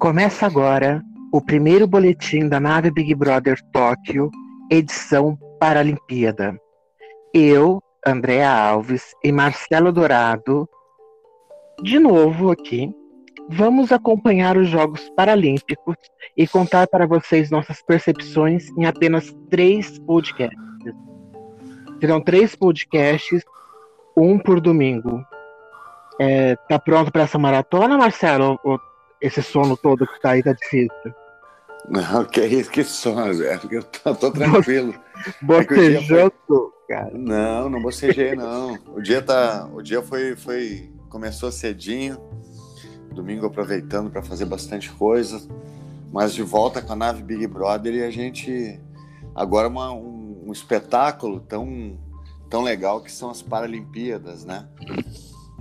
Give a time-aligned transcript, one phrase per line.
[0.00, 4.30] Começa agora o primeiro boletim da nave Big Brother Tóquio,
[4.70, 6.58] edição Paralimpíada.
[7.34, 10.66] Eu, Andréa Alves e Marcelo Dourado,
[11.82, 12.90] de novo aqui,
[13.50, 15.96] vamos acompanhar os Jogos Paralímpicos
[16.34, 20.58] e contar para vocês nossas percepções em apenas três podcasts.
[22.00, 23.44] Serão três podcasts,
[24.16, 25.22] um por domingo.
[26.18, 28.58] É, tá pronto para essa maratona, Marcelo?
[28.64, 28.80] Ou
[29.20, 31.14] esse sono todo que tá aí tá difícil?
[31.88, 33.58] Não, que isso, que sono, Zé.
[33.70, 34.94] Eu tô, tô tranquilo.
[35.42, 36.70] Bocejou, é foi...
[36.88, 37.10] cara.
[37.12, 38.78] Não, não bocejei, não.
[38.94, 39.68] O dia tá.
[39.72, 40.36] O dia foi.
[40.36, 42.18] foi começou cedinho.
[43.12, 45.40] Domingo aproveitando para fazer bastante coisa.
[46.12, 48.80] Mas de volta com a nave Big Brother e a gente.
[49.34, 51.98] Agora uma, um, um espetáculo tão,
[52.48, 54.68] tão legal que são as Paralimpíadas, né?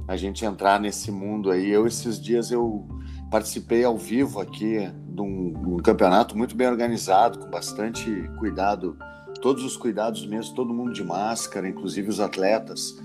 [0.08, 1.70] A gente entrar nesse mundo aí.
[1.70, 2.88] Eu, esses dias, eu
[3.30, 8.98] participei ao vivo aqui de um, um, campeonato muito bem organizado, com bastante cuidado,
[9.42, 12.96] todos os cuidados mesmo, todo mundo de máscara, inclusive os atletas,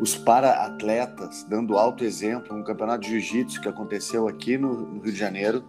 [0.00, 5.12] os para-atletas, dando alto exemplo, um campeonato de jiu-jitsu que aconteceu aqui no, no Rio
[5.12, 5.64] de Janeiro,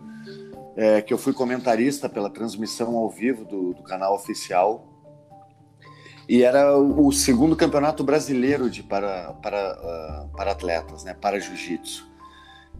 [0.76, 4.88] é, que eu fui comentarista pela transmissão ao vivo do, do canal oficial.
[6.28, 12.13] E era o, segundo campeonato brasileiro de para, para, uh, para atletas, né, para jiu-jitsu.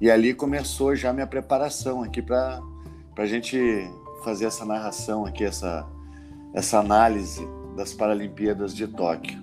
[0.02, 2.62] E ali começou já minha preparação aqui para
[3.18, 3.58] a gente
[4.24, 5.88] fazer essa narração aqui, essa,
[6.54, 9.42] essa análise das Paralimpíadas de Tóquio.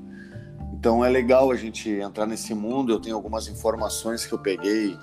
[0.72, 2.92] Então é legal a gente entrar nesse mundo.
[2.92, 4.96] Eu tenho algumas informações que eu peguei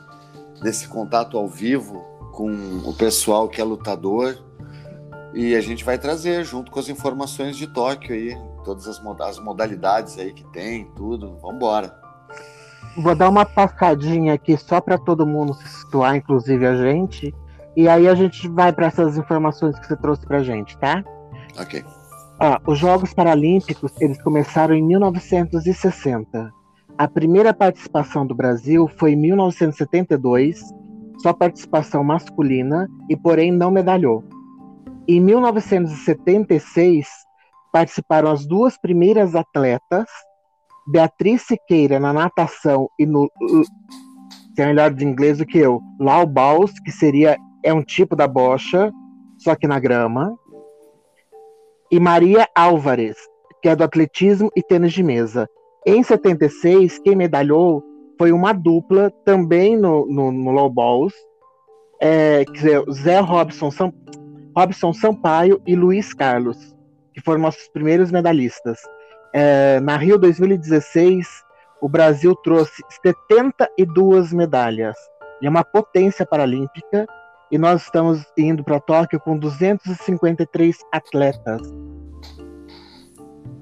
[0.61, 2.03] desse contato ao vivo
[2.33, 2.51] com
[2.85, 4.37] o pessoal que é lutador
[5.33, 10.17] e a gente vai trazer junto com as informações de Tóquio aí, todas as, modalidades
[10.17, 11.37] aí que tem, tudo.
[11.41, 12.06] Vamos embora.
[12.97, 17.33] Vou dar uma passadinha aqui só para todo mundo se situar, inclusive a gente.
[17.75, 21.03] E aí a gente vai para essas informações que você trouxe para gente, tá?
[21.59, 21.85] Ok.
[22.39, 26.51] Ah, os Jogos Paralímpicos eles começaram em 1960.
[26.97, 30.59] A primeira participação do Brasil foi em 1972,
[31.21, 34.23] só participação masculina e porém não medalhou.
[35.07, 37.07] Em 1976
[37.71, 40.07] participaram as duas primeiras atletas
[40.87, 43.29] Beatriz Siqueira na natação e no
[44.55, 48.15] que é melhor de inglês do que eu, Lau Baus, que seria é um tipo
[48.15, 48.91] da bocha,
[49.37, 50.35] só que na grama.
[51.91, 53.17] E Maria Álvares,
[53.61, 55.47] que é do atletismo e tênis de mesa.
[55.85, 57.83] Em 76, quem medalhou
[58.17, 61.13] foi uma dupla também no, no, no Low Balls,
[62.01, 63.93] é, dizer, Zé Robson, Sam,
[64.55, 66.75] Robson Sampaio e Luiz Carlos,
[67.13, 68.79] que foram nossos primeiros medalhistas.
[69.33, 71.27] É, na Rio 2016,
[71.81, 74.95] o Brasil trouxe 72 medalhas.
[75.41, 77.05] E é uma potência paralímpica.
[77.51, 81.61] E nós estamos indo para Tóquio com 253 atletas.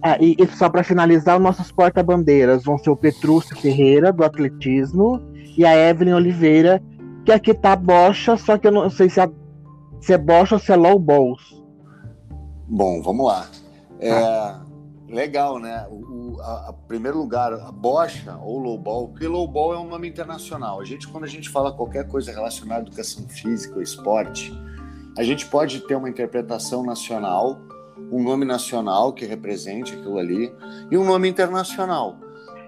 [0.01, 4.23] Ah, e, e só para finalizar, os nossos porta-bandeiras vão ser o Petrúcio Ferreira, do
[4.23, 5.19] atletismo,
[5.57, 6.81] e a Evelyn Oliveira,
[7.25, 9.27] que aqui tá bocha, só que eu não sei se é,
[9.99, 11.41] se é bocha ou se é low balls.
[12.67, 13.47] Bom, vamos lá.
[13.99, 14.64] É, ah.
[15.15, 15.87] Legal, né?
[15.89, 19.87] O, a, a, primeiro lugar, a bocha ou low ball, porque low ball é um
[19.87, 20.81] nome internacional.
[20.81, 24.53] A gente, quando a gente fala qualquer coisa relacionada à educação física ou esporte,
[25.17, 27.61] a gente pode ter uma interpretação nacional,
[28.11, 30.53] um nome nacional que represente aquilo ali,
[30.91, 32.17] e um nome internacional.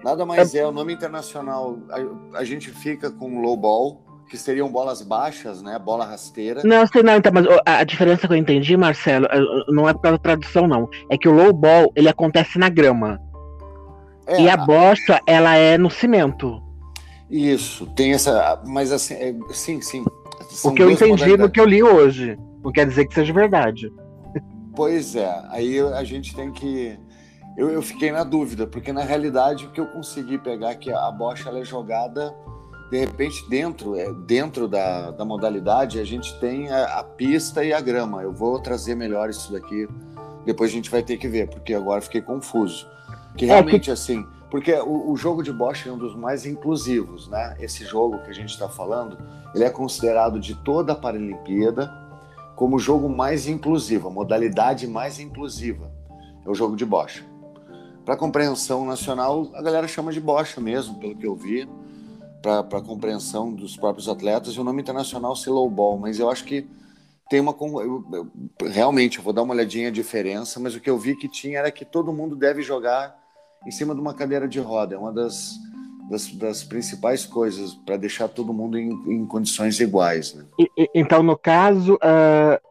[0.02, 4.36] Nada mais é, é o nome internacional, a, a gente fica com low ball, que
[4.36, 5.78] seriam bolas baixas, né?
[5.78, 6.62] Bola rasteira.
[6.64, 9.26] Não, sei não, então, mas a diferença que eu entendi, Marcelo,
[9.68, 10.88] não é por causa da tradução, não.
[11.10, 13.20] É que o low ball, ele acontece na grama.
[14.26, 16.62] É, e a bocha, ela é no cimento.
[17.30, 18.62] Isso, tem essa.
[18.66, 20.04] Mas assim, é, sim, sim.
[20.64, 22.38] O que eu entendi no que eu li hoje.
[22.62, 23.90] Não quer dizer que seja verdade.
[24.74, 26.98] Pois é, aí a gente tem que.
[27.56, 30.92] Eu, eu fiquei na dúvida, porque na realidade o que eu consegui pegar é que
[30.92, 32.32] a bocha ela é jogada
[32.90, 37.72] de repente dentro é, dentro da, da modalidade a gente tem a, a, pista e
[37.72, 38.22] a grama.
[38.22, 39.88] Eu vou trazer melhor isso daqui.
[40.44, 42.86] Depois a gente vai ter que ver, porque agora fiquei confuso.
[43.36, 47.28] Que realmente é assim, porque o, o, jogo de bocha é um dos mais inclusivos,
[47.28, 47.56] né?
[47.60, 49.18] Esse jogo que a gente está falando,
[49.54, 51.92] ele é considerado de toda a Paralimpíada
[52.56, 55.92] como o jogo mais inclusivo, a modalidade mais inclusiva
[56.44, 57.24] é o jogo de bocha.
[58.04, 61.68] Para compreensão nacional, a galera chama de bocha mesmo, pelo que eu vi
[62.42, 66.30] para a compreensão dos próprios atletas e o nome internacional se low ball, mas eu
[66.30, 66.66] acho que
[67.28, 68.30] tem uma eu, eu,
[68.68, 71.58] realmente eu vou dar uma olhadinha a diferença, mas o que eu vi que tinha
[71.58, 73.18] era que todo mundo deve jogar
[73.66, 75.58] em cima de uma cadeira de roda, é uma das
[76.08, 80.32] das, das principais coisas para deixar todo mundo em, em condições iguais.
[80.34, 80.44] Né?
[80.58, 82.67] E, então, no caso, uh,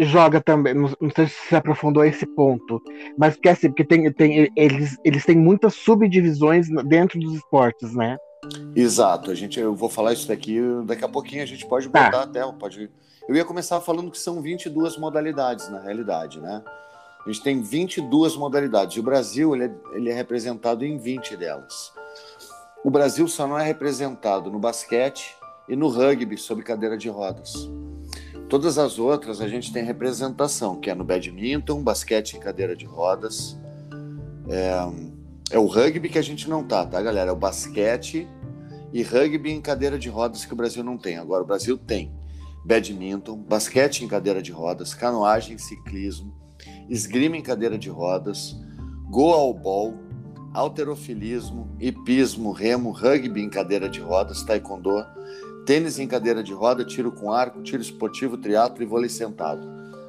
[0.00, 0.74] joga também.
[0.74, 2.82] Não, não, sei se você aprofundou esse ponto,
[3.16, 8.16] mas porque assim, porque tem, tem, eles, eles têm muitas subdivisões dentro dos esportes, né?
[8.74, 12.04] Exato, a gente, eu vou falar isso daqui, daqui a pouquinho a gente pode tá.
[12.04, 12.90] botar até, pode.
[13.28, 16.62] Eu ia começar falando que são 22 modalidades na realidade, né?
[17.26, 18.96] A gente tem 22 modalidades.
[18.96, 21.92] E o Brasil ele é, ele é representado em 20 delas.
[22.82, 25.36] O Brasil só não é representado no basquete
[25.68, 27.68] e no rugby sob cadeira de rodas.
[28.48, 32.86] Todas as outras a gente tem representação, que é no badminton, basquete em cadeira de
[32.86, 33.58] rodas.
[34.48, 37.30] É, é o rugby que a gente não tá, tá, galera?
[37.30, 38.26] É o basquete
[38.92, 41.18] e rugby em cadeira de rodas que o Brasil não tem.
[41.18, 42.10] Agora o Brasil tem
[42.64, 46.34] badminton, basquete em cadeira de rodas, canoagem, ciclismo,
[46.88, 48.56] esgrima em cadeira de rodas,
[49.10, 49.94] goalball,
[50.54, 55.04] alterofilismo, hipismo, remo, rugby em cadeira de rodas, taekwondo,
[55.68, 59.68] tênis em cadeira de roda, tiro com arco, tiro esportivo, triatlo e vôlei sentado.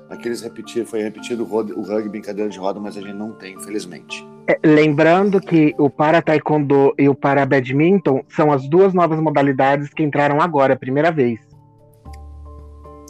[0.09, 3.55] Aqueles repetir, foi repetido o rugby em cadeira de roda, mas a gente não tem,
[3.55, 4.25] infelizmente.
[4.47, 9.89] É, lembrando que o para taekwondo e o para badminton são as duas novas modalidades
[9.89, 11.41] que entraram agora, primeira vez.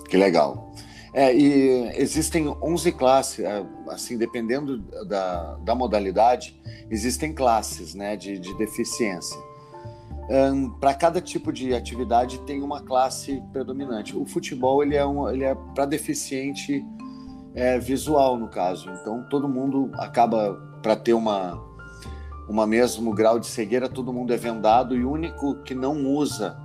[0.10, 0.74] Que legal.
[1.14, 6.60] É, e existem 11 classes, é, assim, dependendo da, da modalidade,
[6.90, 9.38] existem classes né, de, de deficiência.
[10.30, 14.16] Um, para cada tipo de atividade tem uma classe predominante.
[14.16, 16.86] O futebol ele é, um, ele é para deficiente
[17.56, 18.92] é, visual no caso.
[19.02, 20.54] Então todo mundo acaba
[20.84, 21.68] para ter uma
[22.48, 26.58] uma mesmo grau de cegueira, todo mundo é vendado e o único que não usa,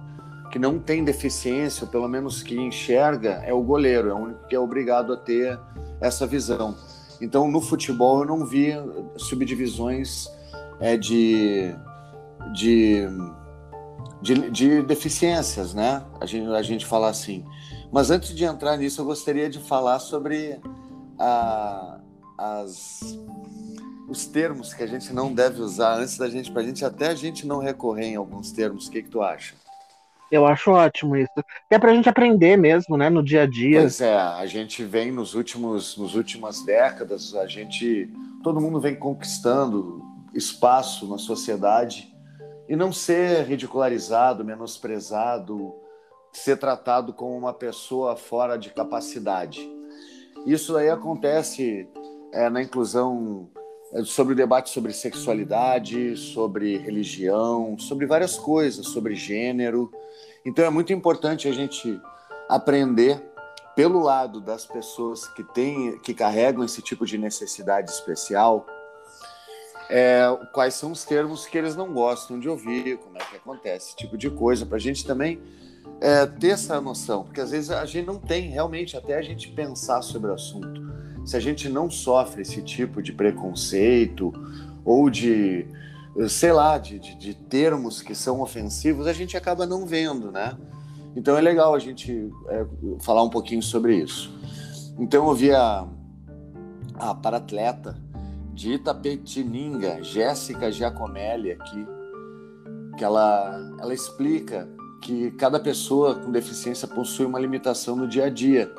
[0.50, 4.08] que não tem deficiência, ou pelo menos que enxerga, é o goleiro.
[4.08, 5.58] É o único que é obrigado a ter
[6.00, 6.75] essa visão.
[7.20, 8.72] Então no futebol eu não vi
[9.17, 10.26] subdivisões
[10.81, 11.75] é, de
[12.52, 13.06] de
[14.25, 16.03] de, de deficiências, né?
[16.19, 17.44] A gente, a gente falar assim.
[17.93, 20.59] Mas antes de entrar nisso, eu gostaria de falar sobre
[21.19, 22.00] a,
[22.38, 23.00] as,
[24.09, 27.09] os termos que a gente não deve usar antes da gente, para a gente até
[27.09, 28.87] a gente não recorrer em alguns termos.
[28.87, 29.55] O que, que tu acha?
[30.32, 31.44] Eu acho ótimo isso.
[31.69, 33.81] É para a gente aprender mesmo, né, no dia a dia.
[33.81, 38.11] Pois é, a gente vem nos últimos, nos últimas décadas, a gente,
[38.43, 40.03] todo mundo vem conquistando
[40.35, 42.13] espaço na sociedade
[42.69, 45.75] e não ser ridicularizado, menosprezado,
[46.32, 49.69] ser tratado como uma pessoa fora de capacidade.
[50.46, 51.88] Isso aí acontece
[52.32, 53.49] é, na inclusão
[53.93, 59.90] é, sobre o debate sobre sexualidade, sobre religião, sobre várias coisas, sobre gênero.
[60.44, 62.00] Então é muito importante a gente
[62.49, 63.22] aprender
[63.75, 68.67] pelo lado das pessoas que têm, que carregam esse tipo de necessidade especial,
[69.88, 73.88] é, quais são os termos que eles não gostam de ouvir, como é que acontece,
[73.88, 75.40] esse tipo de coisa, para a gente também
[76.00, 79.48] é, ter essa noção, porque às vezes a gente não tem realmente até a gente
[79.50, 80.82] pensar sobre o assunto.
[81.25, 84.32] Se a gente não sofre esse tipo de preconceito
[84.84, 85.66] ou de,
[86.28, 90.56] sei lá, de, de, de termos que são ofensivos, a gente acaba não vendo, né?
[91.16, 92.66] Então é legal a gente é,
[93.00, 94.34] falar um pouquinho sobre isso.
[94.98, 95.86] Então eu vi a,
[96.96, 98.04] a paratleta
[98.55, 101.87] de Itapetininga, Jéssica Giacomelli aqui,
[102.96, 104.69] que ela, ela explica
[105.03, 108.73] que cada pessoa com deficiência possui uma limitação no dia a dia.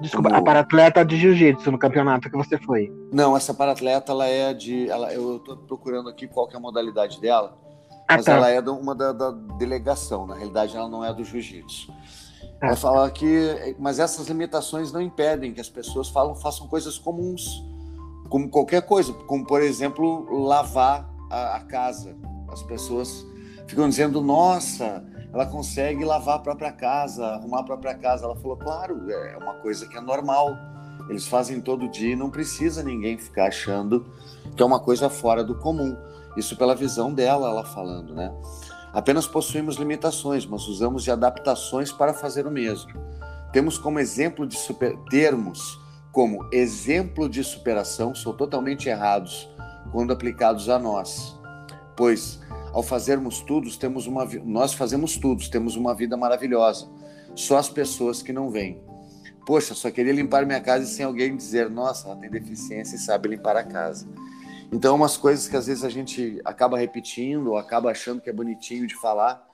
[0.00, 0.40] Desculpa, como...
[0.40, 2.92] a paratleta de jiu-jitsu no campeonato que você foi.
[3.12, 4.88] Não, essa paratleta ela é de.
[4.88, 7.58] Ela, eu estou procurando aqui qual é a modalidade dela,
[8.06, 8.34] ah, mas tá.
[8.34, 11.92] ela é uma da, da, delegação, na realidade ela não é do jiu-jitsu.
[12.60, 13.74] Ah, ela fala que.
[13.80, 17.60] Mas essas limitações não impedem que as pessoas falam, façam coisas comuns
[18.28, 22.16] como qualquer coisa, como por exemplo lavar a, a casa.
[22.50, 23.26] As pessoas
[23.66, 28.24] ficam dizendo: nossa, ela consegue lavar a própria casa, arrumar a própria casa.
[28.24, 30.56] Ela falou: claro, é uma coisa que é normal.
[31.08, 34.06] Eles fazem todo dia e não precisa ninguém ficar achando
[34.54, 35.96] que é uma coisa fora do comum.
[36.36, 38.30] Isso pela visão dela, ela falando, né?
[38.92, 42.92] Apenas possuímos limitações, mas usamos de adaptações para fazer o mesmo.
[43.52, 45.78] Temos como exemplo de super termos
[46.12, 49.48] como exemplo de superação são totalmente errados
[49.92, 51.38] quando aplicados a nós,
[51.96, 52.40] pois
[52.72, 56.88] ao fazermos tudo, temos uma nós fazemos tudo, temos uma vida maravilhosa.
[57.34, 58.80] Só as pessoas que não vêm.
[59.46, 63.28] Poxa, só queria limpar minha casa sem alguém dizer, nossa, ela tem deficiência e sabe
[63.28, 64.06] limpar a casa.
[64.70, 68.32] Então, umas coisas que às vezes a gente acaba repetindo ou acaba achando que é
[68.32, 69.47] bonitinho de falar,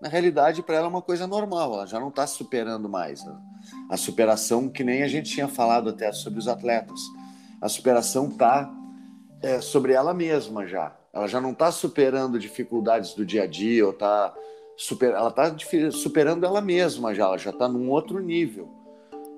[0.00, 3.24] na realidade, para ela é uma coisa normal, ela já não está superando mais.
[3.24, 3.36] Né?
[3.90, 7.00] A superação, que nem a gente tinha falado até sobre os atletas,
[7.60, 8.70] a superação está
[9.42, 10.94] é, sobre ela mesma já.
[11.12, 14.34] Ela já não está superando dificuldades do dia a dia, ou tá
[14.76, 15.56] super, ela está
[15.90, 18.68] superando ela mesma já, ela já está num outro nível.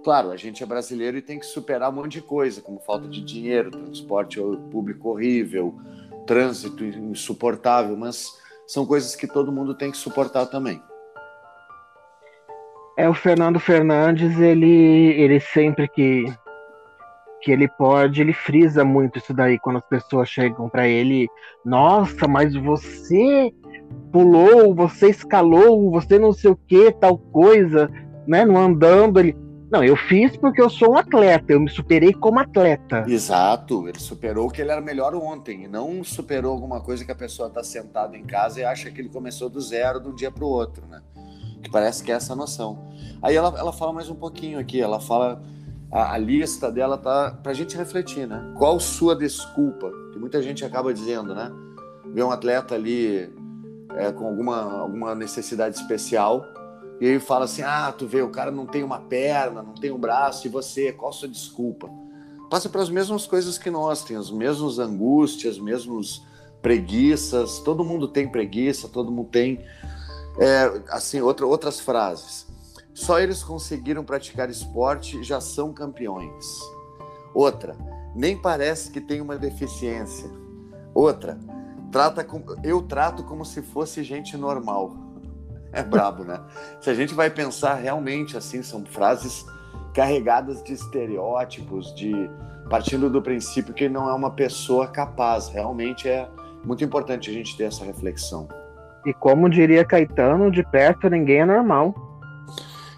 [0.02, 3.06] Claro, a gente é brasileiro e tem que superar um monte de coisa, como falta
[3.06, 5.78] de dinheiro, transporte público horrível,
[6.26, 8.32] trânsito insuportável, mas
[8.68, 10.82] são coisas que todo mundo tem que suportar também.
[12.98, 16.25] É o Fernando Fernandes, ele, ele sempre que
[17.40, 21.28] que ele pode, ele frisa muito isso daí quando as pessoas chegam para ele,
[21.64, 23.52] nossa, mas você
[24.12, 27.88] pulou, você escalou, você não sei o que, tal coisa,
[28.26, 29.37] né, não andando, ele
[29.70, 33.04] não, eu fiz porque eu sou um atleta, eu me superei como atleta.
[33.06, 37.14] Exato, ele superou que ele era melhor ontem, e não superou alguma coisa que a
[37.14, 40.30] pessoa está sentada em casa e acha que ele começou do zero de um dia
[40.30, 41.02] para o outro, né?
[41.62, 42.88] Que parece que é essa noção.
[43.20, 45.42] Aí ela, ela fala mais um pouquinho aqui, ela fala,
[45.92, 48.54] a, a lista dela tá para a gente refletir, né?
[48.56, 49.90] Qual sua desculpa?
[50.12, 51.52] Que muita gente acaba dizendo, né?
[52.14, 53.30] Vê um atleta ali
[53.96, 56.42] é, com alguma, alguma necessidade especial
[57.00, 59.90] e aí fala assim: ah, tu vê, o cara não tem uma perna, não tem
[59.90, 61.88] um braço, e você, qual a sua desculpa?
[62.50, 66.22] Passa para as mesmas coisas que nós, tem as mesmas angústias, mesmos
[66.62, 69.64] preguiças, todo mundo tem preguiça, todo mundo tem.
[70.38, 72.46] É, assim, outra, outras frases.
[72.94, 76.58] Só eles conseguiram praticar esporte já são campeões.
[77.32, 77.76] Outra,
[78.14, 80.28] nem parece que tem uma deficiência.
[80.94, 81.38] Outra,
[81.92, 84.96] trata com, eu trato como se fosse gente normal.
[85.72, 86.40] É brabo, né?
[86.80, 89.44] Se a gente vai pensar realmente assim, são frases
[89.94, 92.12] carregadas de estereótipos, de
[92.70, 95.48] partindo do princípio que não é uma pessoa capaz.
[95.48, 96.28] Realmente é
[96.64, 98.48] muito importante a gente ter essa reflexão.
[99.06, 101.94] E como diria Caetano, de perto ninguém é normal.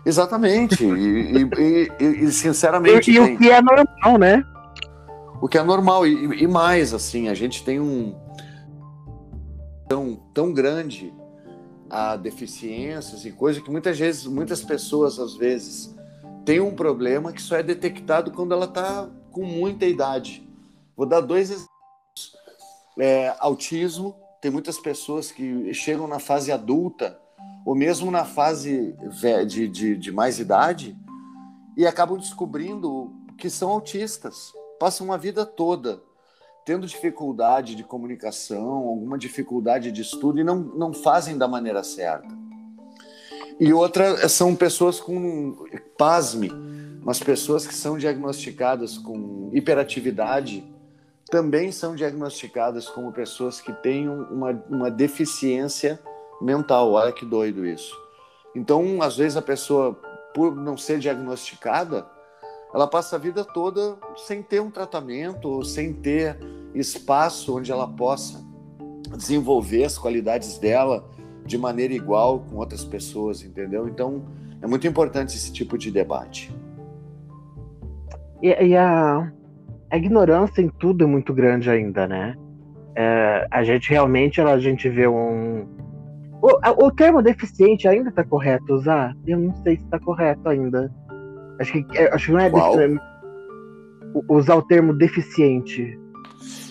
[0.04, 0.84] Exatamente.
[0.84, 3.10] E, e, e, e sinceramente.
[3.10, 3.34] E, tem...
[3.34, 4.44] o que é normal, né?
[5.40, 6.06] O que é normal.
[6.06, 8.14] E, mais, assim, a gente tem um.
[9.88, 11.12] Tão, tão grande
[11.90, 15.94] a deficiências e coisas que muitas vezes, muitas pessoas às vezes
[16.44, 20.48] têm um problema que só é detectado quando ela está com muita idade.
[20.96, 21.70] Vou dar dois exemplos.
[22.98, 27.18] É, autismo, tem muitas pessoas que chegam na fase adulta
[27.64, 28.94] ou mesmo na fase
[29.46, 30.96] de, de, de mais idade
[31.76, 34.52] e acabam descobrindo que são autistas.
[34.78, 36.02] Passam a vida toda
[36.70, 42.28] tendo dificuldade de comunicação, alguma dificuldade de estudo e não, não fazem da maneira certa.
[43.58, 45.66] E outra são pessoas com,
[45.98, 46.48] pasme,
[47.02, 50.64] mas pessoas que são diagnosticadas com hiperatividade
[51.28, 55.98] também são diagnosticadas como pessoas que têm uma, uma deficiência
[56.40, 56.92] mental.
[56.92, 57.96] Olha que doido isso.
[58.54, 59.92] Então, às vezes, a pessoa,
[60.32, 62.06] por não ser diagnosticada,
[62.72, 66.38] ela passa a vida toda sem ter um tratamento, sem ter
[66.74, 68.44] espaço onde ela possa
[69.16, 71.08] desenvolver as qualidades dela
[71.44, 73.88] de maneira igual com outras pessoas, entendeu?
[73.88, 74.22] Então,
[74.62, 76.54] é muito importante esse tipo de debate.
[78.42, 79.30] E, e a,
[79.90, 82.36] a, ignorância em tudo é muito grande ainda, né?
[82.94, 85.66] É, a gente realmente, a gente vê um.
[86.42, 89.14] O, o termo deficiente ainda está correto usar?
[89.26, 90.90] Eu não sei se está correto ainda.
[91.58, 92.50] Acho que, é, acho que não é
[94.28, 95.98] usar o termo deficiente.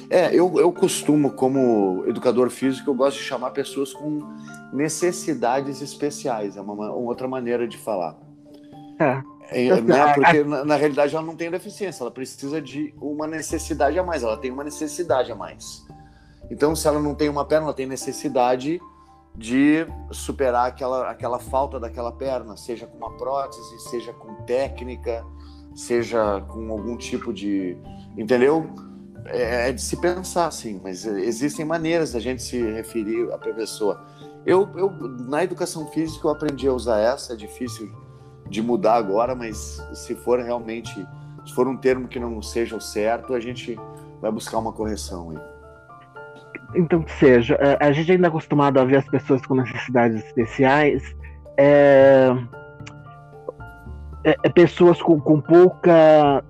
[0.10, 4.22] É, eu, eu costumo, como educador físico, eu gosto de chamar pessoas com
[4.74, 6.58] necessidades especiais.
[6.58, 8.18] É uma, uma outra maneira de falar.
[9.00, 9.22] É.
[9.52, 10.14] É, né?
[10.14, 14.24] Porque na, na, realidade ela não tem deficiência, ela precisa de uma necessidade a mais,
[14.24, 15.86] ela tem uma necessidade a mais.
[16.50, 18.82] Então, se ela não tem uma perna, ela tem necessidade
[19.36, 25.24] de superar aquela, aquela falta daquela perna, seja com uma prótese, seja com técnica,
[25.76, 27.78] seja com algum tipo de.
[28.18, 28.70] Entendeu?
[29.26, 34.04] É, é de se pensar, assim, mas existem maneiras da gente se referir à pessoa.
[34.46, 34.92] Eu, eu,
[35.28, 37.92] na educação física, eu aprendi a usar essa, é difícil
[38.50, 40.94] de mudar agora, mas se for realmente,
[41.46, 43.78] se for um termo que não seja o certo, a gente
[44.22, 45.38] vai buscar uma correção aí.
[46.76, 50.24] Então, que seja, é, a gente ainda é acostumado a ver as pessoas com necessidades
[50.24, 51.04] especiais,
[51.58, 52.30] é,
[54.24, 56.44] é, é pessoas com, com pouca.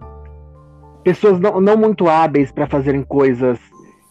[1.04, 3.60] Pessoas não, não muito hábeis para fazerem coisas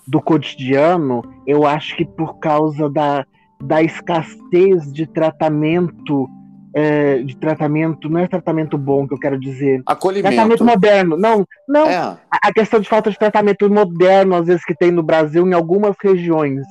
[0.06, 3.26] do cotidiano, eu acho que por causa da,
[3.62, 6.28] da escassez de tratamento
[6.74, 9.82] é, de tratamento, não é tratamento bom que eu quero dizer.
[9.86, 10.34] Acolhimento.
[10.34, 11.16] Tratamento moderno.
[11.16, 11.88] Não, não.
[11.88, 12.16] É.
[12.30, 15.96] A questão de falta de tratamento moderno, às vezes, que tem no Brasil, em algumas
[16.00, 16.62] regiões.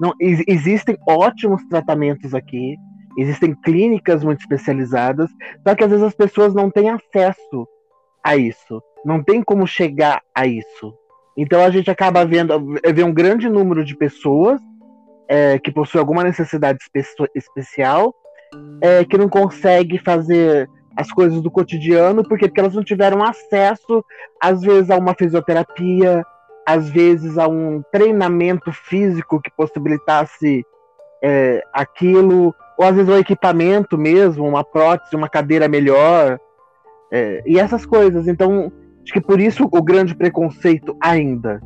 [0.00, 2.76] Não, existem ótimos tratamentos aqui,
[3.16, 5.30] existem clínicas muito especializadas,
[5.66, 7.66] só que às vezes as pessoas não têm acesso
[8.28, 8.82] a isso.
[9.04, 10.94] Não tem como chegar a isso.
[11.36, 14.60] Então a gente acaba vendo vê um grande número de pessoas
[15.28, 18.14] é, que possuem alguma necessidade espe especial
[18.82, 24.04] é, que não consegue fazer as coisas do cotidiano porque, porque elas não tiveram acesso,
[24.42, 26.24] às vezes, a uma fisioterapia,
[26.66, 30.66] às vezes a um treinamento físico que possibilitasse
[31.22, 36.38] é, aquilo, ou às vezes um equipamento mesmo, uma prótese, uma cadeira melhor,
[37.10, 38.26] é, e essas coisas.
[38.28, 38.72] Então,
[39.02, 41.60] acho que por isso o grande preconceito ainda.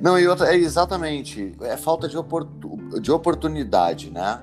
[0.00, 4.40] Não, e outra, é exatamente, é falta de, oportun, de oportunidade, né?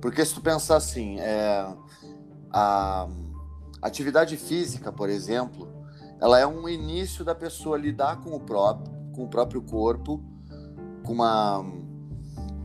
[0.00, 1.66] Porque se tu pensar assim, é,
[2.52, 3.08] a
[3.80, 5.68] atividade física, por exemplo,
[6.20, 10.22] ela é um início da pessoa lidar com o próprio, com o próprio corpo,
[11.02, 11.64] com uma,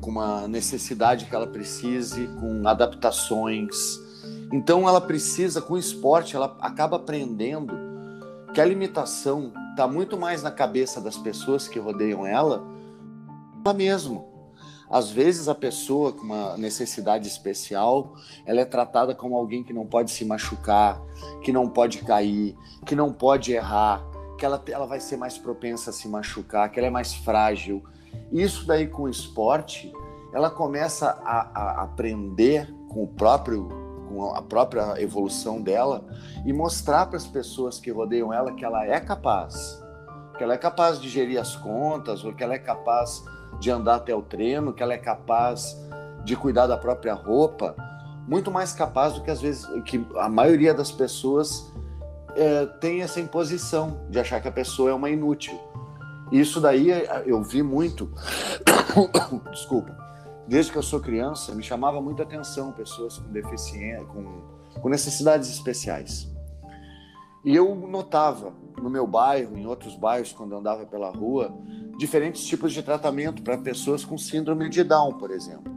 [0.01, 3.75] com uma necessidade que ela precise, com adaptações.
[4.51, 7.74] Então ela precisa, com o esporte, ela acaba aprendendo
[8.54, 12.66] que a limitação está muito mais na cabeça das pessoas que rodeiam ela,
[13.63, 14.25] ela mesmo.
[14.89, 19.86] Às vezes a pessoa com uma necessidade especial, ela é tratada como alguém que não
[19.86, 21.01] pode se machucar,
[21.44, 24.01] que não pode cair, que não pode errar,
[24.38, 27.84] que ela, ela vai ser mais propensa a se machucar, que ela é mais frágil.
[28.32, 29.92] Isso daí com o esporte,
[30.34, 33.87] ela começa a, a aprender com o próprio
[34.36, 36.03] a própria evolução dela
[36.45, 39.83] e mostrar para as pessoas que rodeiam ela que ela é capaz,
[40.38, 43.24] que ela é capaz de gerir as contas, ou que ela é capaz
[43.59, 45.75] de andar até o treino, que ela é capaz
[46.24, 47.75] de cuidar da própria roupa,
[48.27, 51.71] muito mais capaz do que às vezes que a maioria das pessoas
[52.36, 55.57] é, tem essa imposição de achar que a pessoa é uma inútil.
[56.31, 56.89] Isso daí
[57.25, 58.12] eu vi muito,
[59.50, 60.07] desculpa,
[60.48, 64.42] desde que eu sou criança, me chamava muita atenção pessoas com deficiência, com,
[64.80, 66.27] com necessidades especiais.
[67.44, 71.58] E eu notava no meu bairro, em outros bairros, quando eu andava pela rua,
[71.98, 75.75] diferentes tipos de tratamento para pessoas com síndrome de Down, por exemplo.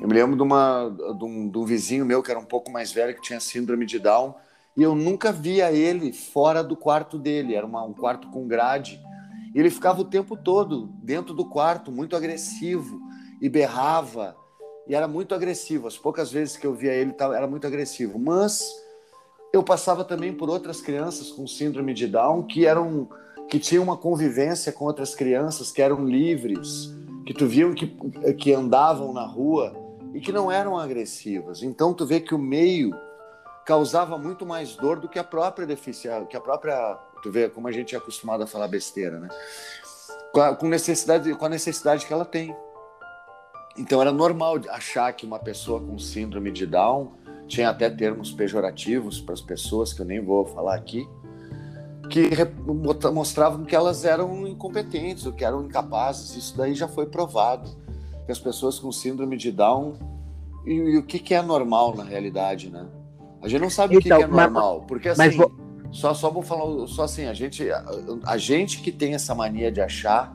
[0.00, 2.70] Eu me lembro de, uma, de, um, de um vizinho meu que era um pouco
[2.70, 4.34] mais velho, que tinha síndrome de Down,
[4.76, 7.54] e eu nunca via ele fora do quarto dele.
[7.54, 9.00] Era uma, um quarto com grade.
[9.54, 13.00] E ele ficava o tempo todo dentro do quarto, muito agressivo,
[13.40, 14.36] e berrava,
[14.86, 15.88] e era muito agressivo.
[15.88, 18.18] As poucas vezes que eu via ele, era muito agressivo.
[18.18, 18.64] Mas
[19.52, 23.08] eu passava também por outras crianças com síndrome de Down que eram
[23.48, 26.92] que tinham uma convivência com outras crianças que eram livres,
[27.24, 27.86] que tu viam que,
[28.36, 29.72] que andavam na rua
[30.12, 31.62] e que não eram agressivas.
[31.62, 32.90] Então tu vê que o meio
[33.64, 37.68] causava muito mais dor do que a própria deficiência, que a própria, tu vê como
[37.68, 39.28] a gente é acostumado a falar besteira, né?
[40.58, 42.54] Com necessidade, com a necessidade que ela tem.
[43.78, 47.12] Então era normal achar que uma pessoa com síndrome de Down
[47.46, 51.06] tinha até termos pejorativos para as pessoas que eu nem vou falar aqui,
[52.10, 52.30] que
[53.12, 56.36] mostravam que elas eram incompetentes, ou que eram incapazes.
[56.36, 57.70] Isso daí já foi provado.
[58.24, 59.94] Que as pessoas com síndrome de Down
[60.66, 62.86] e, e o que, que, é normal na realidade, né?
[63.40, 65.52] A gente não sabe então, o que, então, que, é normal, porque assim, vou...
[65.92, 67.84] só só vou falar só assim, a gente a,
[68.24, 70.34] a, gente que tem essa mania de achar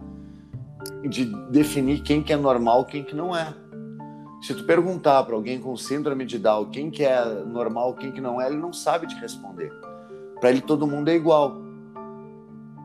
[1.09, 3.53] de definir quem que é normal, quem que não é.
[4.41, 8.19] Se tu perguntar para alguém com síndrome de Down quem que é normal, quem que
[8.19, 9.71] não é, ele não sabe te responder.
[10.39, 11.57] Para ele todo mundo é igual.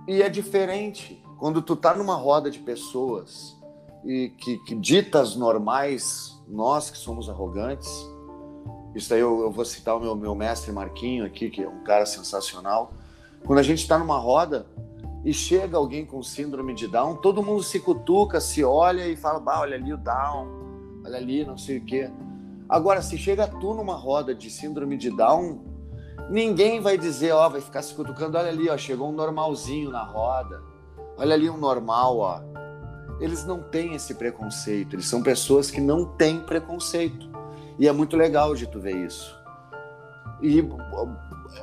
[0.07, 3.57] E é diferente quando tu tá numa roda de pessoas
[4.05, 7.91] e que, que ditas normais, nós que somos arrogantes.
[8.95, 11.83] Isso aí eu, eu vou citar o meu, meu mestre Marquinho aqui, que é um
[11.83, 12.93] cara sensacional.
[13.45, 14.67] Quando a gente está numa roda
[15.27, 19.41] e chega alguém com síndrome de Down, todo mundo se cutuca, se olha e fala:
[19.41, 22.09] bah, olha ali o Down, olha ali, não sei o quê.
[22.69, 25.65] Agora, se chega tu numa roda de síndrome de Down,
[26.31, 30.05] ninguém vai dizer, ó, vai ficar se cutucando, olha ali, ó, chegou um normalzinho na
[30.05, 30.63] roda.
[31.19, 32.41] Olha ali um normal, ó.
[33.19, 37.29] Eles não têm esse preconceito, eles são pessoas que não têm preconceito.
[37.81, 39.37] E é muito legal de tu ver isso.
[40.41, 40.65] E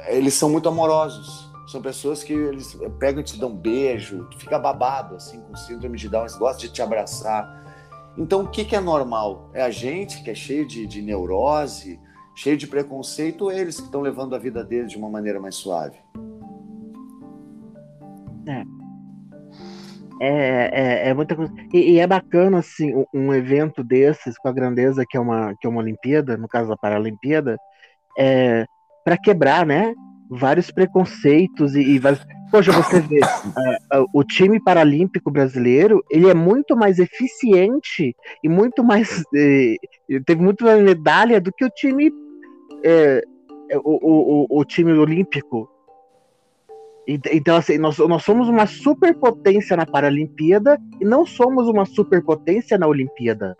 [0.10, 1.53] eles são muito amorosos.
[1.68, 5.56] São pessoas que eles pegam e te dão um beijo, tu fica babado assim com
[5.56, 7.64] síndrome de Down, eles gostam de te abraçar.
[8.18, 9.50] Então, o que, que é normal?
[9.54, 12.00] É a gente que é cheio de, de neurose,
[12.36, 15.56] cheio de preconceito, ou eles que estão levando a vida deles de uma maneira mais
[15.56, 15.98] suave?
[18.48, 18.64] É.
[20.22, 21.52] É, é, é muita coisa.
[21.74, 25.56] E, e, é bacana, assim, um, um, evento desses, com a grandeza que é uma,
[25.60, 27.58] que é uma Olimpíada, no caso da Paralimpíada,
[28.18, 28.66] é,
[29.04, 29.94] para quebrar, né?
[30.40, 36.30] Vários preconceitos e, e vários Poxa, você vê, uh, uh, o time paralímpico brasileiro, ele
[36.30, 39.24] é muito mais eficiente e muito mais.
[39.36, 39.76] Eh,
[40.24, 42.12] teve muito mais medalha do que o time.
[43.84, 45.68] O, o, o, time olímpico.
[47.08, 52.86] Então, assim, nós, nós somos uma superpotência na Paralimpíada e não somos uma superpotência na
[52.86, 53.58] Olimpíada.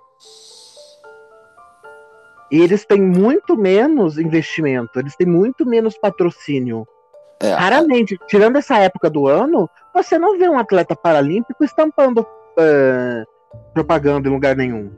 [2.54, 6.88] E eles têm muito menos investimento, eles têm muito menos patrocínio.
[7.40, 7.52] É.
[7.52, 13.26] Raramente, tirando essa época do ano, você não vê um atleta paralímpico estampando uh,
[13.74, 14.92] propaganda em lugar nenhum.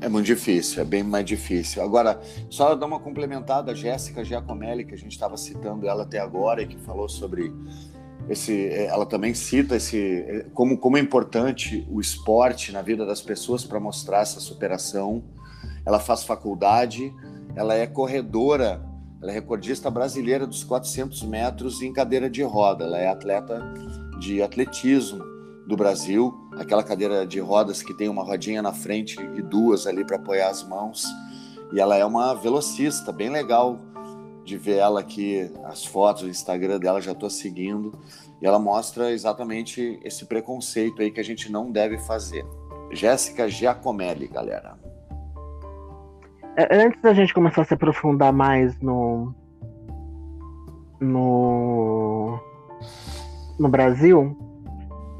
[0.00, 1.82] É muito difícil, é bem mais difícil.
[1.82, 6.20] Agora, só dar uma complementada, a Jéssica Giacomelli, que a gente estava citando ela até
[6.20, 7.52] agora e que falou sobre
[8.28, 13.04] esse, é, ela também cita esse é, como como é importante o esporte na vida
[13.04, 15.24] das pessoas para mostrar essa superação.
[15.86, 17.14] Ela faz faculdade,
[17.54, 18.84] ela é corredora,
[19.22, 22.84] ela é recordista brasileira dos 400 metros em cadeira de roda.
[22.84, 23.62] Ela é atleta
[24.18, 25.24] de atletismo
[25.66, 30.04] do Brasil, aquela cadeira de rodas que tem uma rodinha na frente e duas ali
[30.04, 31.04] para apoiar as mãos.
[31.72, 33.78] E ela é uma velocista, bem legal
[34.44, 37.98] de ver ela aqui, as fotos do Instagram dela já estou seguindo.
[38.40, 42.46] E ela mostra exatamente esse preconceito aí que a gente não deve fazer.
[42.92, 44.85] Jéssica Giacomelli, galera.
[46.56, 49.34] É, antes da gente começar a se aprofundar mais no.
[50.98, 52.38] no.
[53.58, 54.34] no Brasil,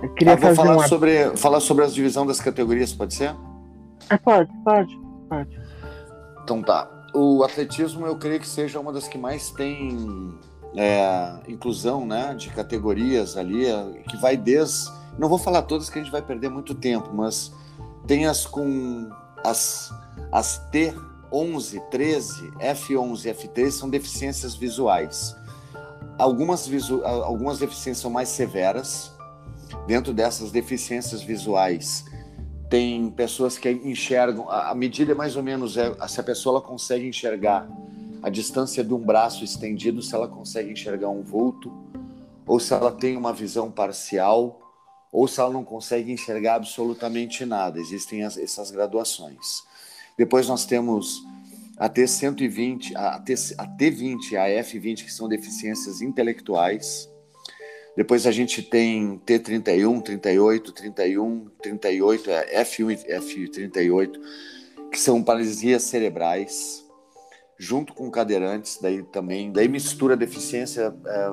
[0.02, 0.88] eu queria ah, vou fazer falar, uma...
[0.88, 3.34] sobre, falar sobre a divisão das categorias, pode ser?
[4.08, 5.60] É, pode, pode, pode.
[6.42, 6.90] Então tá.
[7.14, 10.34] O atletismo eu creio que seja uma das que mais tem
[10.74, 14.90] é, inclusão né, de categorias ali, é, que vai desde.
[15.18, 17.52] Não vou falar todas que a gente vai perder muito tempo, mas
[18.06, 19.10] tem as com
[19.44, 19.90] as,
[20.30, 20.58] as
[21.36, 25.36] T11, 13, F11 e F13 são deficiências visuais.
[26.18, 29.14] Algumas, visu, algumas deficiências são mais severas,
[29.86, 32.04] Dentro dessas deficiências visuais,
[32.68, 34.50] tem pessoas que enxergam.
[34.50, 37.68] A medida é mais ou menos é se a pessoa consegue enxergar
[38.22, 41.72] a distância de um braço estendido, se ela consegue enxergar um vulto,
[42.46, 44.60] ou se ela tem uma visão parcial,
[45.12, 47.78] ou se ela não consegue enxergar absolutamente nada.
[47.78, 49.62] Existem as, essas graduações.
[50.18, 51.22] Depois nós temos
[51.76, 57.10] a T120, a, T, a T20 e a F20, que são deficiências intelectuais.
[57.96, 64.20] Depois a gente tem T31, 38, 31, 38, F1 e F38,
[64.90, 66.84] que são paralisias cerebrais,
[67.58, 71.30] junto com cadeirantes, daí também, daí mistura deficiência é,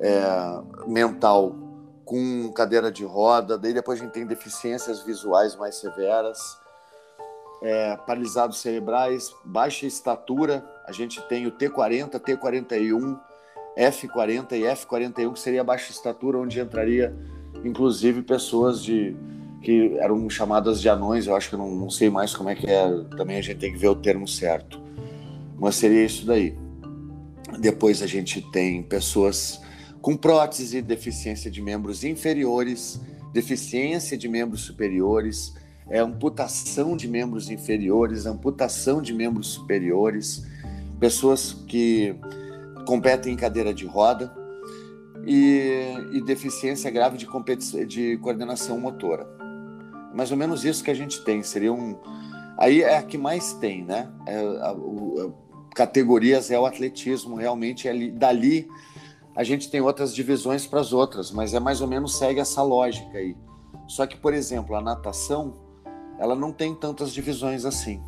[0.00, 1.56] é, mental
[2.04, 6.38] com cadeira de roda, daí depois a gente tem deficiências visuais mais severas,
[7.64, 13.18] é, paralisados cerebrais, baixa estatura, a gente tem o T40, T41,
[13.76, 17.16] F40 e F41, que seria baixa estatura, onde entraria
[17.64, 19.16] inclusive pessoas de
[19.62, 22.66] que eram chamadas de anões, eu acho que não, não sei mais como é que
[22.66, 24.78] é, também a gente tem que ver o termo certo.
[25.58, 26.54] Mas seria isso daí.
[27.58, 29.58] Depois a gente tem pessoas
[30.02, 33.00] com prótese, deficiência de membros inferiores,
[33.32, 35.54] deficiência de membros superiores,
[35.88, 40.44] é, amputação de membros inferiores, amputação de membros superiores,
[40.98, 42.14] pessoas que
[42.86, 44.34] competem em cadeira de roda
[45.26, 47.26] e, e deficiência grave de,
[47.86, 49.26] de coordenação motora.
[50.14, 51.42] Mais ou menos isso que a gente tem.
[51.42, 51.96] Seria um.
[52.56, 54.08] Aí é a que mais tem, né?
[54.26, 55.30] É, a, a,
[55.74, 57.88] categorias é o atletismo, realmente.
[57.88, 58.68] É, dali
[59.36, 62.62] a gente tem outras divisões para as outras, mas é mais ou menos segue essa
[62.62, 63.36] lógica aí.
[63.88, 65.54] Só que, por exemplo, a natação,
[66.24, 68.02] ela não tem tantas divisões assim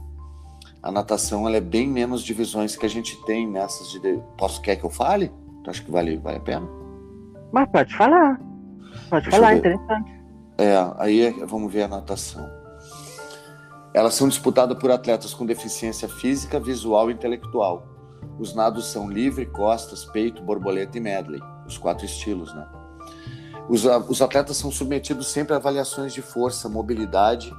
[0.87, 4.23] a natação ela é bem menos divisões que a gente tem nessas de.
[4.39, 5.33] Posso quer que eu fale?
[5.65, 6.69] Tu acha que vale, vale a pena?
[7.53, 8.41] Mas pode falar.
[9.11, 10.13] Pode Deixa falar, interessante.
[10.57, 12.49] É, aí é, vamos ver a natação.
[13.93, 17.85] Elas são disputadas por atletas com deficiência física, visual e intelectual.
[18.39, 22.65] Os nados são livre, costas, peito, borboleta e medley, os quatro estilos, né?
[23.69, 27.53] Os, os atletas são submetidos sempre a avaliações de força, mobilidade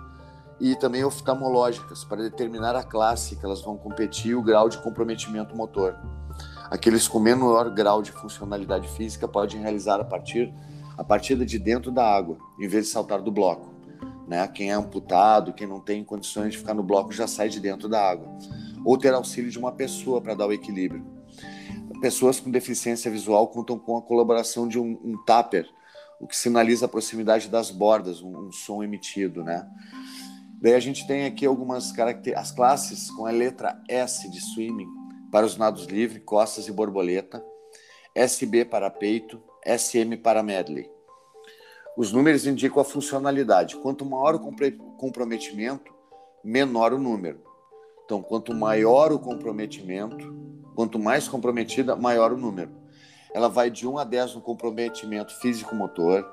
[0.59, 4.77] e também oftalmológicas para determinar a classe que elas vão competir e o grau de
[4.79, 5.95] comprometimento motor.
[6.69, 10.53] Aqueles com menor grau de funcionalidade física podem realizar a partir
[10.97, 13.71] a partida de dentro da água, em vez de saltar do bloco.
[14.27, 14.45] Né?
[14.47, 17.87] Quem é amputado, quem não tem condições de ficar no bloco já sai de dentro
[17.87, 18.27] da água.
[18.83, 21.05] Ou ter auxílio de uma pessoa para dar o equilíbrio.
[22.01, 25.67] Pessoas com deficiência visual contam com a colaboração de um, um tupper,
[26.19, 29.67] o que sinaliza a proximidade das bordas, um, um som emitido, né?
[30.59, 31.93] Daí a gente tem aqui algumas
[32.35, 34.87] as classes com a letra S de swimming
[35.31, 37.45] para os nados livre, costas e borboleta,
[38.15, 40.89] SB para peito, SM para medley.
[41.95, 43.75] Os números indicam a funcionalidade.
[43.75, 44.39] Quanto maior o
[44.97, 45.93] comprometimento,
[46.43, 47.39] menor o número.
[48.03, 50.33] Então, quanto maior o comprometimento,
[50.73, 52.71] quanto mais comprometida, maior o número.
[53.33, 56.25] ela vai de 1 a 10 no comprometimento físico-motor,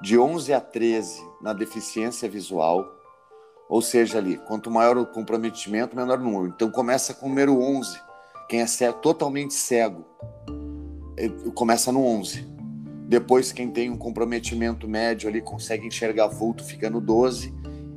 [0.00, 3.01] de 11 a 13 na deficiência visual,
[3.72, 6.52] ou seja, ali, quanto maior o comprometimento, menor o número.
[6.54, 7.98] Então começa com o número 11.
[8.46, 10.04] Quem é cego, totalmente cego,
[11.54, 12.46] começa no 11.
[13.08, 17.54] Depois, quem tem um comprometimento médio ali consegue enxergar vulto, fica no 12.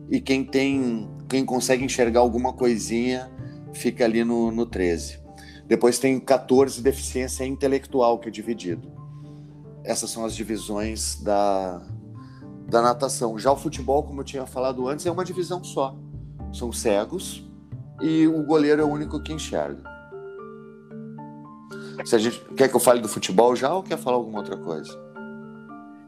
[0.10, 3.30] E quem tem, quem consegue enxergar alguma coisinha,
[3.74, 5.20] fica ali no, no 13.
[5.68, 8.90] Depois tem 14, deficiência intelectual, que é dividido.
[9.84, 11.86] Essas são as divisões da,
[12.68, 13.38] da natação.
[13.38, 15.96] Já o futebol, como eu tinha falado antes, é uma divisão só.
[16.54, 17.44] São cegos
[18.02, 19.84] e o goleiro é o único que enxerga.
[22.06, 24.58] Se a gente quer que eu fale do futebol já ou quer falar alguma outra
[24.58, 24.92] coisa?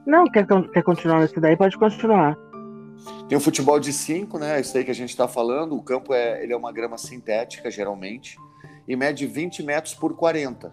[0.05, 1.57] Não, quer, quer continuar nesse daí?
[1.57, 2.37] Pode continuar.
[3.27, 4.59] Tem o futebol de 5, né?
[4.59, 5.75] Isso aí que a gente está falando.
[5.75, 8.37] O campo é, ele é uma grama sintética, geralmente
[8.87, 10.71] e mede 20 metros por 40.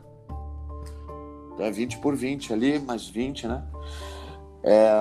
[1.52, 3.62] Então é 20 por 20 ali, mais 20, né?
[4.62, 4.92] É,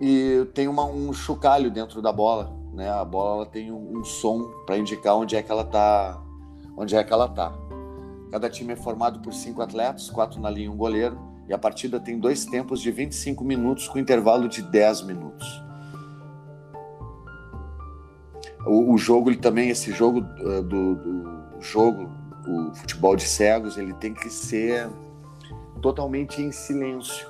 [0.00, 2.90] e tem uma, um chocalho dentro da bola, né?
[2.90, 6.20] A bola tem um, um som para indicar onde é que ela tá,
[6.76, 7.52] onde é que ela tá.
[8.30, 11.58] Cada time é formado por cinco atletas, quatro na linha e um goleiro, e a
[11.58, 15.46] partida tem dois tempos de 25 minutos com intervalo de 10 minutos.
[18.66, 23.76] O, o jogo, ele também, esse jogo uh, do, do jogo o futebol de cegos
[23.76, 24.88] ele tem que ser
[25.82, 27.27] totalmente em silêncio,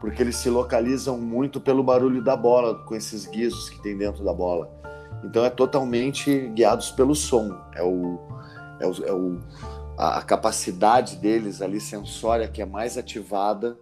[0.00, 4.24] porque eles se localizam muito pelo barulho da bola, com esses guizos que tem dentro
[4.24, 4.70] da bola.
[5.24, 7.56] Então é totalmente guiados pelo som.
[7.74, 8.18] É o,
[8.80, 9.40] é o, é o
[9.96, 13.78] a, capacidade deles ali sensória que é mais ativada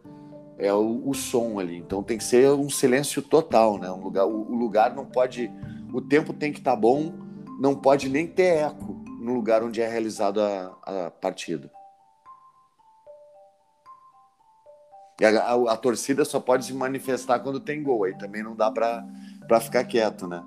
[0.56, 1.78] é o, o, som ali.
[1.78, 3.90] Então tem que ser um silêncio total, né?
[3.90, 5.50] Um lugar, o, o lugar não pode,
[5.92, 7.12] o tempo tem que estar tá bom,
[7.60, 11.70] não pode nem ter eco no lugar onde é realizada a, a partida.
[15.20, 18.56] E a, a, a, torcida só pode se manifestar quando tem gol, aí também não
[18.56, 20.42] dá para ficar quieto, né?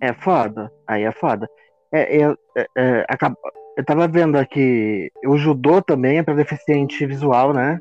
[0.00, 1.48] É foda, aí é foda.
[1.92, 3.06] É, é, é, é
[3.76, 7.80] eu tava vendo aqui, o judô também é para deficiente visual, né?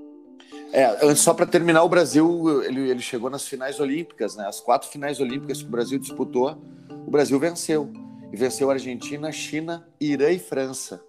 [0.73, 4.47] É, só para terminar, o Brasil ele, ele chegou nas finais olímpicas, né?
[4.47, 6.57] As quatro finais olímpicas que o Brasil disputou,
[7.05, 7.91] o Brasil venceu
[8.31, 11.03] e venceu Argentina, China, Irã e França.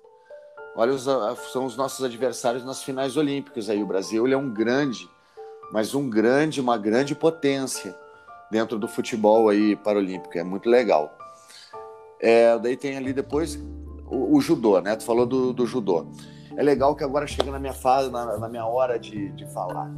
[0.74, 1.04] Olha, os,
[1.52, 3.68] são os nossos adversários nas finais olímpicas.
[3.68, 5.08] Aí o Brasil ele é um grande,
[5.72, 7.94] mas um grande, uma grande potência
[8.50, 10.36] dentro do futebol aí paralímpico.
[10.38, 11.16] É muito legal.
[12.20, 13.56] É, daí tem ali depois
[14.06, 14.96] o, o, judô, né?
[14.96, 16.06] Tu falou do, do, judô.
[16.56, 19.90] É legal que agora chega na minha fase, na, na minha hora de, de falar.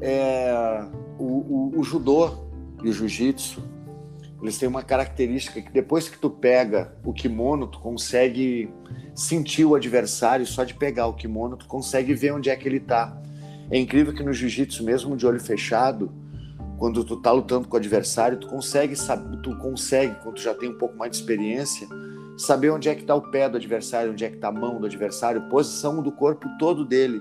[0.00, 0.84] É,
[1.18, 2.30] o, o, o judô
[2.82, 3.62] e o jiu-jitsu
[4.42, 8.72] eles têm uma característica que depois que tu pega o kimono, tu consegue
[9.14, 12.80] sentir o adversário só de pegar o kimono, tu consegue ver onde é que ele
[12.80, 13.20] tá.
[13.70, 16.10] É incrível que no jiu-jitsu, mesmo de olho fechado,
[16.78, 20.54] quando tu tá lutando com o adversário, tu consegue saber, tu consegue, quando tu já
[20.54, 21.86] tem um pouco mais de experiência,
[22.38, 24.80] saber onde é que tá o pé do adversário, onde é que tá a mão
[24.80, 27.20] do adversário, posição do corpo todo dele,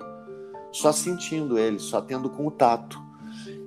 [0.72, 3.09] só sentindo ele, só tendo com o tato.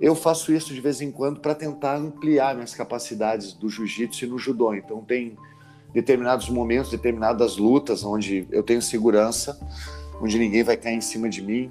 [0.02, 4.28] Eu faço isso de vez em quando para tentar ampliar minhas capacidades do jiu-jitsu e
[4.28, 4.74] no judô.
[4.74, 5.36] Então tem
[5.94, 9.56] determinados momentos, determinadas lutas onde eu tenho segurança,
[10.20, 11.70] onde ninguém vai cair em cima de mim,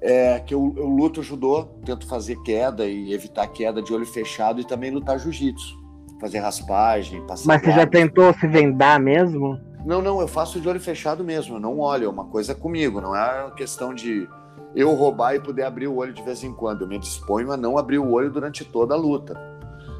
[0.00, 4.60] é, que eu, eu luto judô, tento fazer queda e evitar queda de olho fechado
[4.60, 5.78] e também lutar jiu-jitsu,
[6.20, 7.46] fazer raspagem, passar.
[7.46, 9.56] Mas você já tentou se vendar mesmo?
[9.84, 13.00] Não, não, eu faço de olho fechado mesmo, eu não olho, é uma coisa comigo,
[13.00, 14.26] não é questão de
[14.74, 16.82] eu roubar e poder abrir o olho de vez em quando.
[16.82, 19.34] Eu me disponho a não abrir o olho durante toda a luta.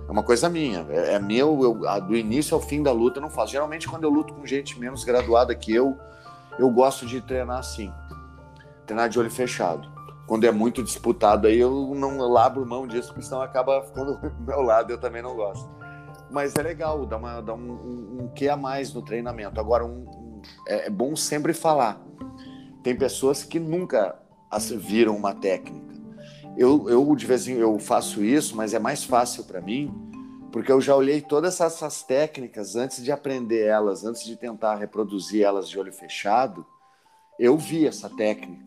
[0.08, 0.86] É uma coisa minha.
[0.88, 3.52] É, é meu, eu, do início ao fim da luta eu não faço.
[3.52, 5.96] Geralmente, quando eu luto com gente menos graduada que eu,
[6.58, 7.92] eu gosto de treinar assim.
[8.86, 9.90] Treinar de olho fechado.
[10.26, 14.44] Quando é muito disputado aí, eu não abro mão disso, porque senão acaba ficando do
[14.44, 15.68] meu lado, eu também não gosto.
[16.30, 19.60] Mas é legal, dá, uma, dá um, um, um quê a mais no treinamento.
[19.60, 22.00] Agora, um, é, é bom sempre falar.
[22.82, 24.16] Tem pessoas que nunca
[24.78, 25.94] viram uma técnica.
[26.56, 29.92] Eu, eu de vez em eu faço isso, mas é mais fácil para mim,
[30.50, 35.42] porque eu já olhei todas essas técnicas antes de aprender elas, antes de tentar reproduzir
[35.42, 36.64] elas de olho fechado.
[37.38, 38.64] Eu vi essa técnica,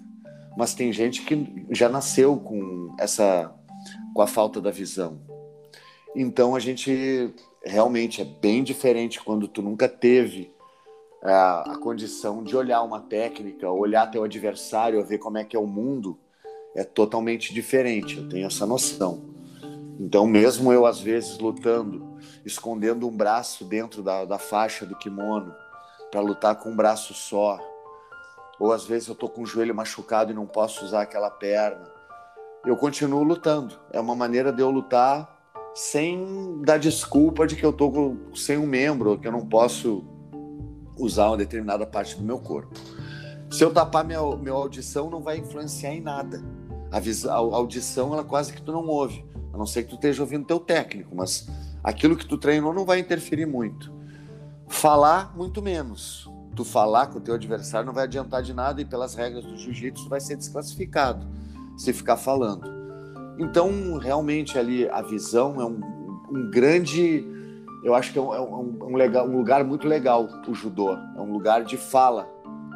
[0.55, 3.51] mas tem gente que já nasceu com essa
[4.13, 5.19] com a falta da visão.
[6.15, 7.33] Então a gente
[7.65, 10.53] realmente é bem diferente quando tu nunca teve
[11.23, 15.59] a, a condição de olhar uma técnica, olhar teu adversário, ver como é que é
[15.59, 16.17] o mundo,
[16.75, 18.17] é totalmente diferente.
[18.17, 19.21] Eu tenho essa noção.
[19.99, 25.53] Então, mesmo eu, às vezes, lutando, escondendo um braço dentro da, da faixa do kimono,
[26.09, 27.59] para lutar com um braço só,
[28.59, 31.89] ou às vezes eu tô com o joelho machucado e não posso usar aquela perna.
[32.65, 33.75] Eu continuo lutando.
[33.91, 35.37] É uma maneira de eu lutar
[35.73, 40.03] sem dar desculpa de que eu tô sem um membro, que eu não posso
[40.99, 42.73] usar uma determinada parte do meu corpo.
[43.49, 46.43] Se eu tapar minha, minha audição, não vai influenciar em nada.
[46.91, 50.21] A, a audição, ela quase que tu não ouve, a não ser que tu esteja
[50.21, 51.47] ouvindo teu técnico, mas
[51.83, 53.91] aquilo que tu treinou não vai interferir muito.
[54.67, 56.29] Falar, muito menos.
[56.55, 59.57] Tu falar com o teu adversário não vai adiantar de nada e pelas regras do
[59.57, 61.25] jiu-jitsu vai ser desclassificado
[61.77, 62.69] se ficar falando.
[63.39, 65.79] Então, realmente ali a visão é um,
[66.29, 67.25] um grande,
[67.83, 70.93] eu acho que é, um, é um, um, legal, um lugar muito legal o judô.
[70.93, 72.27] É um lugar de fala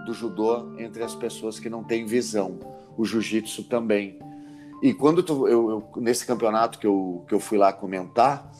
[0.05, 2.59] do judô entre as pessoas que não têm visão.
[2.97, 4.19] O jiu-jitsu também.
[4.81, 8.51] E quando tu, eu, eu, nesse campeonato que eu, que eu fui lá comentar,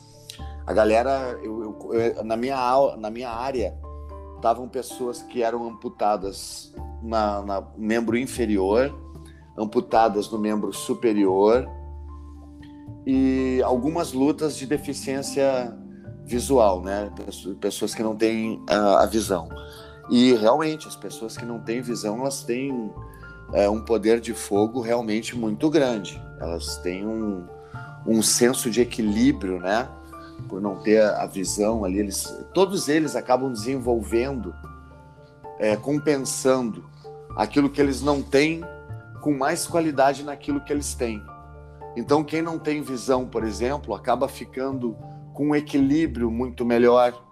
[0.66, 2.56] a galera, eu, eu, na, minha,
[2.98, 3.74] na minha área,
[4.36, 8.92] estavam pessoas que eram amputadas na, na membro inferior,
[9.56, 11.68] amputadas no membro superior
[13.06, 15.76] e algumas lutas de deficiência
[16.24, 17.10] visual, né?
[17.60, 19.48] Pessoas que não têm a, a visão.
[20.10, 22.90] E realmente, as pessoas que não têm visão, elas têm
[23.52, 26.20] é, um poder de fogo realmente muito grande.
[26.40, 27.46] Elas têm um,
[28.06, 29.88] um senso de equilíbrio, né?
[30.48, 34.54] Por não ter a visão ali, eles, todos eles acabam desenvolvendo,
[35.58, 36.84] é, compensando
[37.36, 38.62] aquilo que eles não têm
[39.20, 41.22] com mais qualidade naquilo que eles têm.
[41.96, 44.96] Então, quem não tem visão, por exemplo, acaba ficando
[45.34, 47.22] com um equilíbrio muito melhor,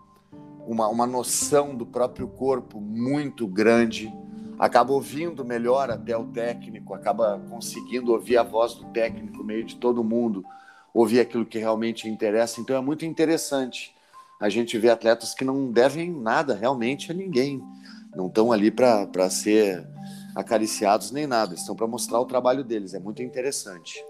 [0.66, 4.12] uma, uma noção do próprio corpo muito grande,
[4.58, 9.76] acaba ouvindo melhor até o técnico, acaba conseguindo ouvir a voz do técnico meio de
[9.76, 10.44] todo mundo,
[10.92, 12.60] ouvir aquilo que realmente interessa.
[12.60, 13.94] Então, é muito interessante
[14.40, 17.62] a gente ver atletas que não devem nada realmente a ninguém,
[18.14, 19.86] não estão ali para ser
[20.34, 22.94] acariciados nem nada, estão para mostrar o trabalho deles.
[22.94, 24.04] É muito interessante.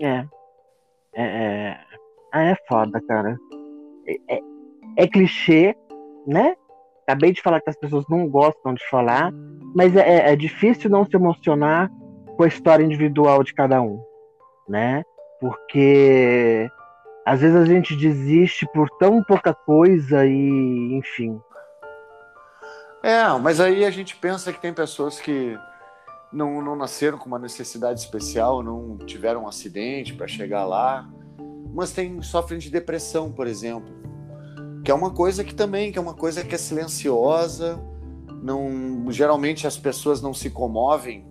[0.00, 0.39] É.
[1.14, 1.80] É, é,
[2.32, 3.36] ah, é foda, cara.
[4.06, 4.40] É, é,
[4.96, 5.76] é, clichê,
[6.26, 6.54] né?
[7.06, 9.32] Acabei de falar que as pessoas não gostam de falar,
[9.74, 11.90] mas é, é, é difícil não se emocionar
[12.36, 14.00] com a história individual de cada um,
[14.68, 15.02] né?
[15.40, 16.70] Porque
[17.26, 21.40] às vezes a gente desiste por tão pouca coisa e, enfim.
[23.02, 25.58] É, mas aí a gente pensa que tem pessoas que
[26.32, 31.10] não, não nasceram com uma necessidade especial, não tiveram um acidente para chegar lá,
[31.72, 33.92] mas tem, sofrem de depressão, por exemplo,
[34.84, 37.80] que é uma coisa que também que é uma coisa que é silenciosa,
[38.42, 41.26] não geralmente as pessoas não se comovem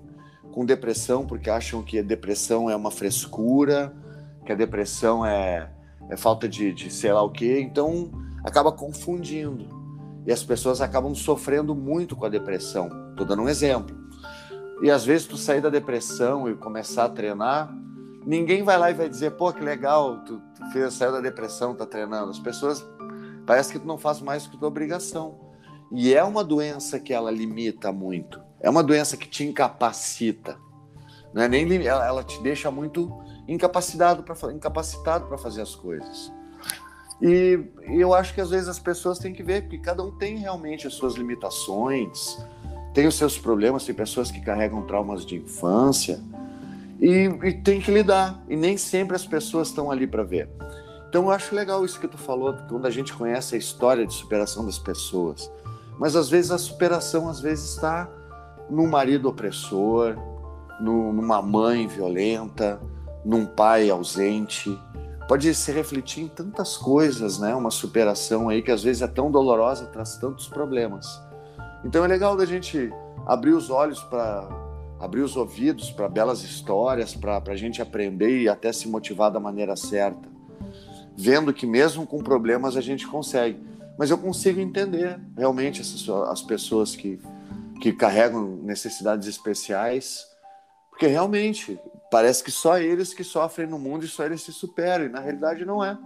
[0.52, 3.94] com depressão porque acham que a depressão é uma frescura,
[4.46, 5.72] que a depressão é,
[6.10, 8.12] é falta de, de sei lá o que, então
[8.44, 9.80] acaba confundindo
[10.26, 12.88] e as pessoas acabam sofrendo muito com a depressão.
[13.12, 13.99] Estou dando um exemplo
[14.82, 17.74] e às vezes tu sair da depressão e começar a treinar,
[18.26, 21.76] ninguém vai lá e vai dizer, pô, que legal, tu, tu fez, saiu da depressão,
[21.76, 22.32] tá treinando.
[22.32, 22.86] As pessoas,
[23.46, 25.40] parece que tu não faz mais que tua obrigação.
[25.92, 28.40] E é uma doença que ela limita muito.
[28.62, 30.58] É uma doença que te incapacita.
[31.34, 33.12] Não é nem ela, ela te deixa muito
[33.48, 36.32] incapacitado para incapacitado para fazer as coisas.
[37.22, 40.38] E eu acho que às vezes as pessoas têm que ver que cada um tem
[40.38, 42.38] realmente as suas limitações,
[43.00, 46.20] tem os seus problemas, tem pessoas que carregam traumas de infância
[47.00, 48.44] e, e tem que lidar.
[48.50, 50.50] E nem sempre as pessoas estão ali para ver.
[51.08, 54.14] Então eu acho legal isso que tu falou, quando a gente conhece a história de
[54.14, 55.50] superação das pessoas.
[55.98, 58.10] Mas às vezes a superação às vezes está
[58.70, 60.18] num marido opressor,
[60.82, 62.82] no, numa mãe violenta,
[63.24, 64.78] num pai ausente.
[65.26, 67.56] Pode se refletir em tantas coisas, né?
[67.56, 71.29] Uma superação aí que às vezes é tão dolorosa, traz tantos problemas.
[71.84, 72.92] Então é legal da gente
[73.26, 74.50] abrir os olhos para
[75.00, 79.40] abrir os ouvidos para belas histórias, para a gente aprender e até se motivar da
[79.40, 80.28] maneira certa,
[81.16, 83.64] vendo que mesmo com problemas a gente consegue.
[83.98, 87.20] Mas eu consigo entender realmente essas, as pessoas que,
[87.82, 90.26] que carregam necessidades especiais,
[90.90, 91.80] porque realmente
[92.12, 95.20] parece que só eles que sofrem no mundo e só eles se superam, e na
[95.22, 95.98] realidade não é.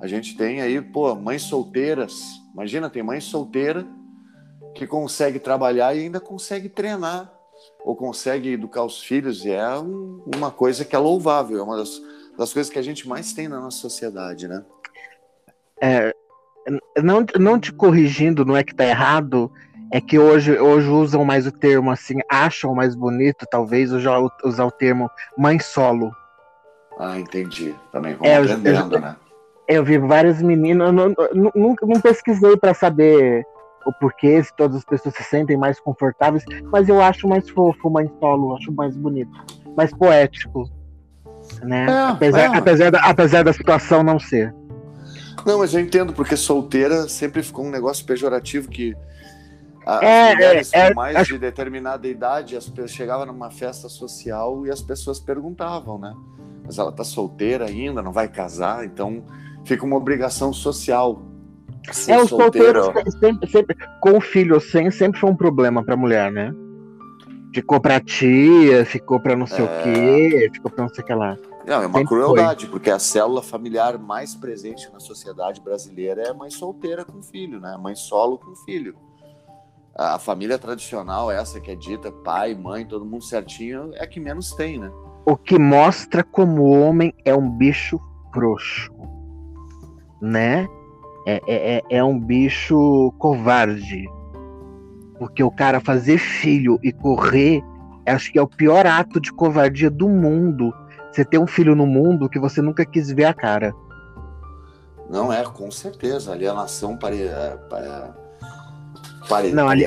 [0.00, 2.20] A gente tem aí, pô, mães solteiras.
[2.52, 3.86] Imagina, tem mãe solteira
[4.74, 7.32] que consegue trabalhar e ainda consegue treinar
[7.84, 11.76] ou consegue educar os filhos e é um, uma coisa que é louvável, é uma
[11.76, 12.00] das,
[12.36, 14.64] das, coisas que a gente mais tem na nossa sociedade, né?
[15.80, 16.14] É,
[17.02, 19.50] não, não te corrigindo, não é que tá errado,
[19.90, 24.64] é que hoje, hoje usam mais o termo assim, acham mais bonito, talvez, usar, usar
[24.64, 26.14] o termo mãe solo.
[26.98, 27.74] Ah, entendi.
[27.90, 29.16] Também vamos é, aprendendo, eu, né?
[29.68, 33.44] Eu vi várias meninas, não, não, não pesquisei para saber
[33.86, 37.90] o porquê, se todas as pessoas se sentem mais confortáveis, mas eu acho mais fofo
[37.90, 39.30] mãe solo, acho mais bonito,
[39.76, 40.70] mais poético,
[41.62, 41.86] né?
[41.88, 42.58] É, apesar, é.
[42.58, 44.54] apesar, da, apesar da situação não ser.
[45.44, 48.94] Não, mas eu entendo, porque solteira sempre ficou um negócio pejorativo que
[49.84, 54.64] as é, mulheres é, com mais é, de determinada idade as chegavam numa festa social
[54.64, 56.14] e as pessoas perguntavam, né?
[56.64, 59.24] Mas ela tá solteira ainda, não vai casar, então
[59.64, 61.20] fica uma obrigação social.
[62.08, 62.86] É, os solteiros
[63.18, 66.52] sempre, sempre, com o filho sem, sempre foi um problema pra mulher, né?
[67.54, 69.68] Ficou pra tia, ficou pra não sei é...
[69.68, 71.36] o quê, ficou pra não sei o que lá.
[71.66, 72.72] Não, é uma sempre crueldade, foi.
[72.72, 77.60] porque a célula familiar mais presente na sociedade brasileira é a mãe solteira com filho,
[77.60, 77.76] né?
[77.78, 78.96] Mãe solo com filho.
[79.94, 84.18] A família tradicional, essa que é dita, pai, mãe, todo mundo certinho, é a que
[84.18, 84.90] menos tem, né?
[85.26, 88.00] O que mostra como o homem é um bicho
[88.32, 88.90] frouxo,
[90.20, 90.66] né?
[91.26, 94.06] É, é, é, é um bicho covarde.
[95.18, 97.62] Porque o cara fazer filho e correr,
[98.06, 100.72] acho que é o pior ato de covardia do mundo.
[101.10, 103.72] Você ter um filho no mundo que você nunca quis ver a cara.
[105.08, 106.32] Não é, com certeza.
[106.32, 107.14] Alienação para,
[107.68, 108.14] para,
[109.28, 109.86] para não, ali,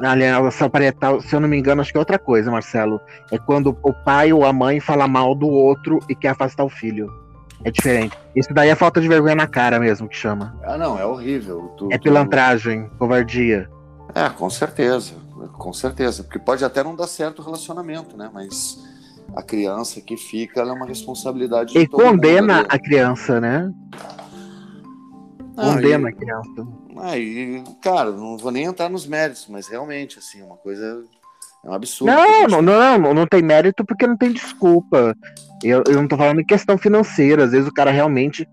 [0.00, 3.00] alienação parental, se eu não me engano, acho que é outra coisa, Marcelo.
[3.30, 6.70] É quando o pai ou a mãe fala mal do outro e quer afastar o
[6.70, 7.21] filho.
[7.64, 8.16] É diferente.
[8.34, 10.58] Isso daí é falta de vergonha na cara mesmo que chama.
[10.64, 11.72] Ah, não, é horrível.
[11.76, 12.96] Tu, é pilantragem, tu...
[12.96, 13.68] covardia.
[14.14, 15.14] É, com certeza.
[15.54, 16.22] Com certeza.
[16.22, 18.30] Porque pode até não dar certo o relacionamento, né?
[18.32, 18.78] Mas
[19.34, 21.76] a criança que fica, ela é uma responsabilidade.
[21.76, 23.70] E condena a criança, né?
[25.56, 26.66] Ah, condena a criança.
[26.98, 31.04] Aí, ah, cara, não vou nem entrar nos méritos, mas realmente, assim, é uma coisa
[31.64, 32.12] é um absurdo.
[32.12, 32.50] Não, gente...
[32.50, 35.14] não, não, não tem mérito porque não tem desculpa.
[35.62, 37.44] Eu, eu não tô falando em questão financeira.
[37.44, 38.48] Às vezes o cara realmente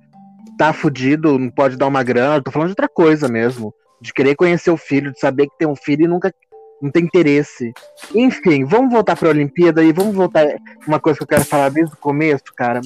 [0.57, 2.35] tá fudido, não pode dar uma grana.
[2.35, 3.73] Eu tô falando de outra coisa mesmo.
[4.01, 6.33] De querer conhecer o filho, de saber que tem um filho e nunca
[6.81, 7.73] não tem interesse.
[8.15, 10.45] Enfim, vamos voltar pra Olimpíada e vamos voltar.
[10.87, 12.79] Uma coisa que eu quero falar desde o começo, cara.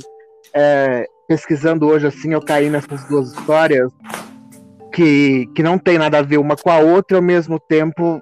[0.53, 3.91] É, pesquisando hoje assim, eu caí nessas duas histórias
[4.93, 8.21] que, que não tem nada a ver uma com a outra e ao mesmo tempo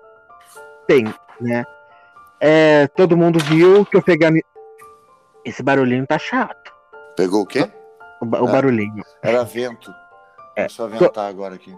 [0.87, 1.05] tem,
[1.39, 1.63] né?
[2.39, 4.41] É, todo mundo viu que eu peguei.
[5.45, 6.71] Esse barulhinho tá chato.
[7.15, 7.69] Pegou o quê?
[8.21, 9.03] O, o é, barulhinho.
[9.23, 9.91] Era vento.
[10.55, 11.75] É, só ventar agora aqui.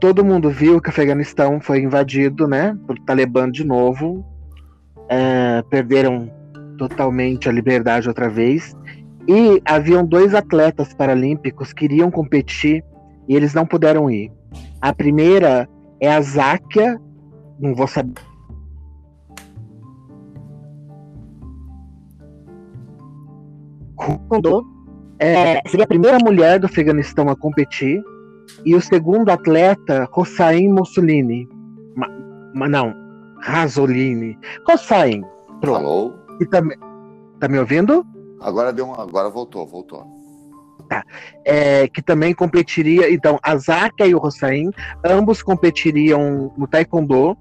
[0.00, 2.76] Todo mundo viu que o Afeganistão foi invadido, né?
[2.86, 4.24] Por Talibã de novo.
[5.08, 6.30] É, perderam
[6.76, 8.76] totalmente a liberdade outra vez.
[9.26, 12.84] E haviam dois atletas paralímpicos que iriam competir
[13.28, 14.32] e eles não puderam ir.
[14.80, 15.68] A primeira
[16.00, 17.00] é a Záquia,
[17.60, 18.28] não vou saber
[24.28, 24.78] Condô
[25.18, 28.02] é, seria a primeira mulher do Afeganistão a competir
[28.64, 31.48] e o segundo atleta, Hossain Mussolini.
[31.96, 32.08] Ma,
[32.54, 32.94] ma, não,
[33.40, 34.38] Rasolini.
[34.68, 35.24] Hossain.
[35.60, 35.76] Pronto.
[35.76, 36.14] Alô?
[36.40, 36.78] E também,
[37.40, 38.06] tá me ouvindo?
[38.40, 40.06] Agora deu uma, agora voltou, voltou.
[40.88, 41.04] Tá.
[41.44, 44.70] É, que também competiria, então, a Zaka e o Hossain,
[45.04, 47.36] ambos competiriam no Taekwondo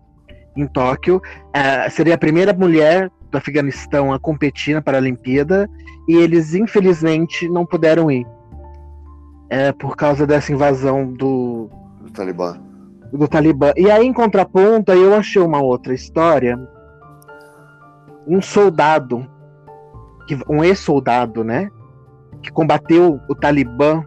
[0.56, 1.22] em Tóquio.
[1.54, 5.70] É, seria a primeira mulher do Afeganistão a competir na Paralimpíada
[6.08, 8.26] e eles infelizmente não puderam ir
[9.50, 11.70] é, por causa dessa invasão do,
[12.02, 12.58] do Talibã.
[13.12, 13.72] Do Talibã.
[13.76, 16.58] E aí, em contraponto, eu achei uma outra história.
[18.28, 19.26] Um soldado,
[20.50, 21.70] um ex-soldado, né?
[22.42, 24.04] Que combateu o Talibã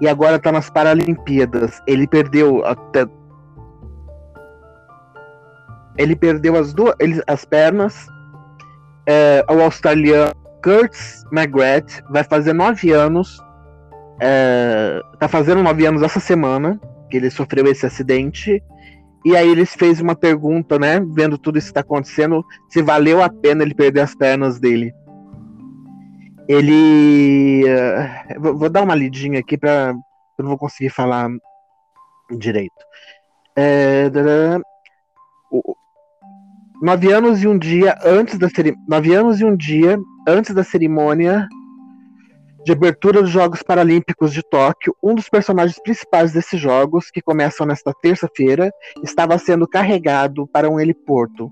[0.00, 1.80] e agora está nas Paralimpíadas.
[1.86, 3.06] Ele perdeu até.
[5.96, 8.06] Ele perdeu as duas ele, as pernas
[9.10, 10.32] é, o australiano
[10.62, 13.40] Kurtz McGrath vai fazer nove anos.
[14.20, 16.80] É, tá fazendo nove anos essa semana
[17.10, 18.62] que ele sofreu esse acidente.
[19.24, 21.00] E aí eles fez uma pergunta, né?
[21.12, 24.94] Vendo tudo isso que está acontecendo, se valeu a pena ele perder as pernas dele.
[26.48, 27.64] Ele.
[27.64, 29.94] Uh, vou dar uma lidinha aqui para
[30.38, 31.28] eu não vou conseguir falar
[32.30, 32.72] direito.
[33.56, 34.10] É,
[35.50, 35.74] o,
[36.80, 38.84] nove anos e um dia antes da cerimônia.
[38.88, 41.46] Nove anos e um dia antes da cerimônia
[42.64, 47.66] de abertura dos Jogos Paralímpicos de Tóquio, um dos personagens principais desses jogos, que começam
[47.66, 48.70] nesta terça-feira,
[49.02, 51.50] estava sendo carregado para um heliporto,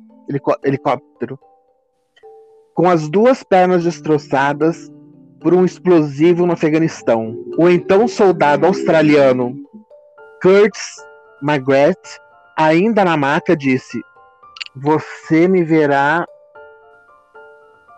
[0.62, 1.38] helicóptero,
[2.74, 4.92] com as duas pernas destroçadas
[5.40, 7.34] por um explosivo no Afeganistão.
[7.56, 9.56] O então soldado australiano
[10.42, 10.96] Curtis
[11.42, 12.18] McGrath,
[12.56, 14.00] ainda na maca, disse:
[14.74, 16.26] você me verá.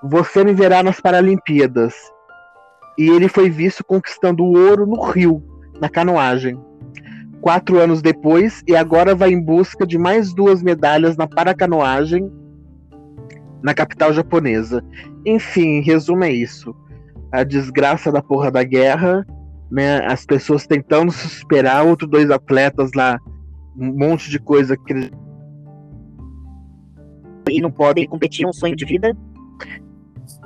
[0.03, 1.95] Você me verá nas Paralimpíadas.
[2.99, 5.43] E ele foi visto conquistando o ouro no Rio,
[5.81, 6.59] na canoagem.
[7.41, 12.31] quatro anos depois e agora vai em busca de mais duas medalhas na paracanoagem
[13.63, 14.85] na capital japonesa.
[15.25, 16.75] Enfim, em resumo é isso.
[17.33, 19.25] A desgraça da porra da guerra,
[19.71, 20.05] né?
[20.07, 23.19] As pessoas tentando se superar, outros dois atletas lá,
[23.77, 25.11] um monte de coisa que eles
[27.49, 29.17] e não podem competir, um sonho de vida.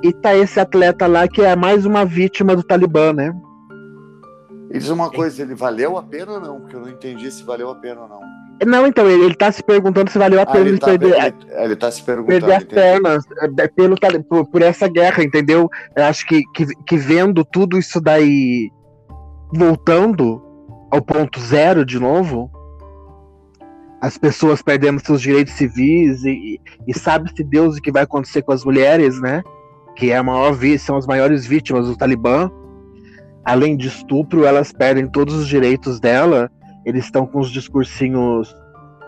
[0.03, 3.33] E tá esse atleta lá que é mais uma vítima do Talibã, né?
[4.71, 6.59] E diz uma coisa, ele valeu a pena ou não?
[6.59, 8.19] Porque eu não entendi se valeu a pena ou não.
[8.65, 10.87] Não, então, ele, ele tá se perguntando se valeu a ah, pena ah, ele, tá,
[10.87, 11.13] perder.
[11.13, 12.39] Ele, ele tá se perguntando.
[12.39, 13.23] Perder as pernas
[13.59, 15.69] é, pelo, por, por, essa guerra, entendeu?
[15.95, 18.69] Eu acho que, que, que vendo tudo isso daí
[19.53, 20.41] voltando
[20.91, 22.49] ao ponto zero de novo,
[24.01, 28.51] as pessoas perdendo seus direitos civis e, e sabe-se Deus o que vai acontecer com
[28.51, 29.41] as mulheres, né?
[29.95, 32.51] Que é a maior são as maiores vítimas do Talibã.
[33.43, 36.51] Além de estupro, elas perdem todos os direitos dela.
[36.85, 38.55] Eles estão com os discursinhos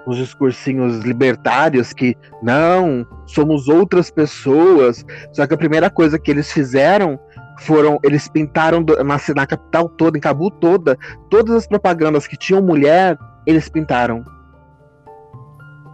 [0.05, 5.05] os discursinhos libertários que não, somos outras pessoas.
[5.33, 7.19] Só que a primeira coisa que eles fizeram
[7.59, 10.97] foram eles pintaram na, na capital toda, em Cabu toda,
[11.29, 14.23] todas as propagandas que tinham mulher, eles pintaram.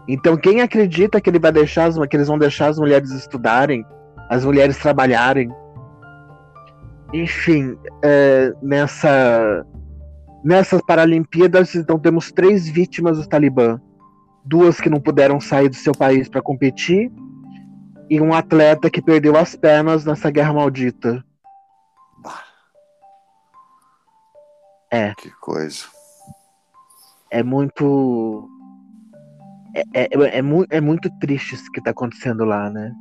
[0.08, 3.86] Então quem acredita que ele vai deixar as, que eles vão deixar as mulheres estudarem,
[4.30, 5.50] as mulheres trabalharem,
[7.14, 9.66] enfim, é, nessa
[10.44, 13.80] nessas Paralimpíadas então temos três vítimas do Talibã,
[14.44, 17.12] duas que não puderam sair do seu país para competir
[18.10, 21.24] e um atleta que perdeu as pernas nessa guerra maldita.
[24.92, 25.12] É.
[25.16, 25.86] Que coisa.
[27.32, 28.48] É muito
[29.74, 32.92] é, é, é, mu é muito triste isso que tá acontecendo lá, né?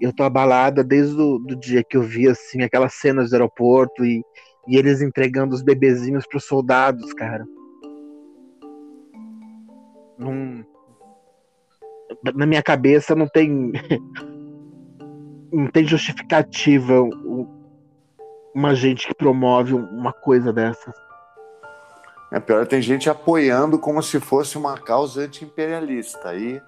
[0.00, 4.04] Eu tô abalada desde o do dia que eu vi, assim, aquelas cenas do aeroporto
[4.04, 4.22] e,
[4.68, 7.44] e eles entregando os bebezinhos pros soldados, cara.
[10.18, 10.64] Num...
[12.34, 13.72] Na minha cabeça não tem.
[15.52, 17.02] não tem justificativa
[18.54, 20.94] uma gente que promove uma coisa dessas.
[22.32, 26.30] É pior, tem gente apoiando como se fosse uma causa anti-imperialista.
[26.30, 26.62] Aí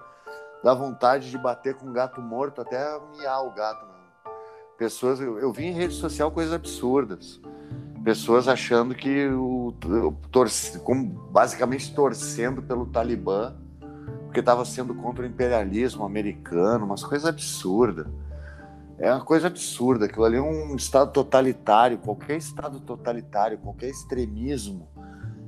[0.63, 2.77] dá vontade de bater com um gato morto até
[3.17, 3.83] miar o gato.
[3.83, 4.31] Né?
[4.77, 7.41] Pessoas, eu, eu, vi em rede social coisas absurdas.
[8.03, 9.73] Pessoas achando que o,
[10.31, 13.55] torce, como, basicamente torcendo pelo Talibã,
[14.25, 18.05] porque estava sendo contra o imperialismo americano, umas coisas absurdas.
[18.99, 20.05] É uma coisa absurda.
[20.05, 21.97] Aquilo ali é um estado totalitário.
[21.97, 24.87] Qualquer estado totalitário, qualquer extremismo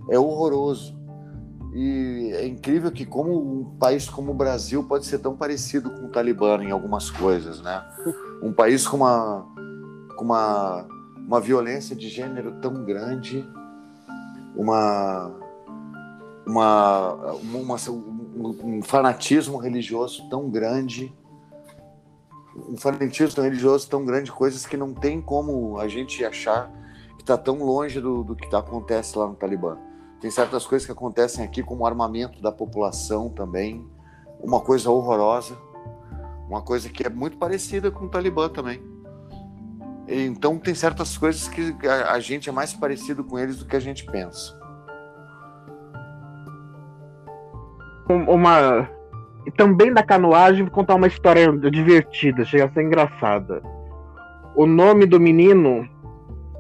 [0.10, 0.98] é horroroso.
[1.74, 6.06] E é incrível que como um país como o Brasil pode ser tão parecido com
[6.06, 7.84] o Talibã em algumas coisas, né?
[8.42, 9.48] Um país com uma,
[10.16, 10.86] com uma,
[11.18, 13.44] uma violência de gênero tão grande,
[14.56, 15.32] uma,
[16.46, 21.12] uma, uma um, um fanatismo religioso tão grande,
[22.56, 26.72] um fanatismo religioso tão grande, coisas que não tem como a gente achar
[27.18, 29.78] que está tão longe do, do que tá, acontece lá no Talibã.
[30.20, 33.88] Tem certas coisas que acontecem aqui, como o armamento da população também,
[34.40, 35.56] uma coisa horrorosa,
[36.48, 38.82] uma coisa que é muito parecida com o Talibã também.
[40.08, 43.80] Então tem certas coisas que a gente é mais parecido com eles do que a
[43.80, 44.58] gente pensa.
[48.10, 48.90] Uma
[49.56, 53.62] também da canoagem vou contar uma história divertida, chega a ser engraçada.
[54.56, 55.88] O nome do menino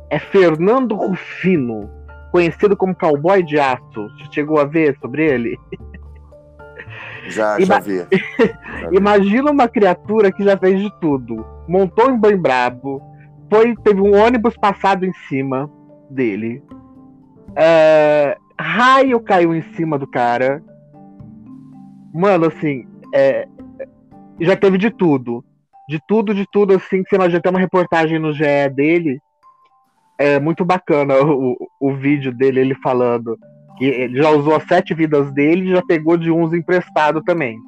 [0.09, 1.96] é Fernando Rufino
[2.37, 3.81] conhecido como Cowboy de Aço.
[3.91, 5.59] Você chegou a ver sobre ele?
[7.29, 7.65] Já, Ima...
[7.65, 8.07] já vi.
[8.95, 11.43] Imagina uma criatura que já fez de tudo.
[11.67, 13.01] Montou em bem brabo,
[13.51, 15.67] foi, teve um ônibus passado em cima
[16.11, 16.61] dele.
[17.49, 20.61] Uh, raio caiu em cima do cara.
[22.13, 23.47] Mano, assim, é,
[24.39, 25.43] já teve de tudo.
[25.89, 27.41] De tudo, de tudo, assim, que você imagina.
[27.41, 29.19] Tem uma reportagem no GE dele
[30.17, 33.37] é muito bacana o, o vídeo dele, ele falando
[33.77, 37.59] que ele já usou as sete vidas dele e já pegou de uns emprestado também.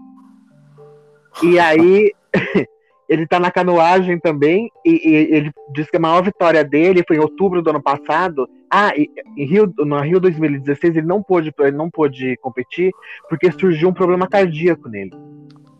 [1.43, 2.11] E aí
[3.07, 7.17] ele tá na canoagem também, e, e, ele diz que a maior vitória dele foi
[7.17, 8.49] em outubro do ano passado.
[8.69, 12.91] Ah, e, em Rio, no Rio 2016 ele não pôde, ele não pôde competir
[13.29, 15.11] porque surgiu um problema cardíaco nele.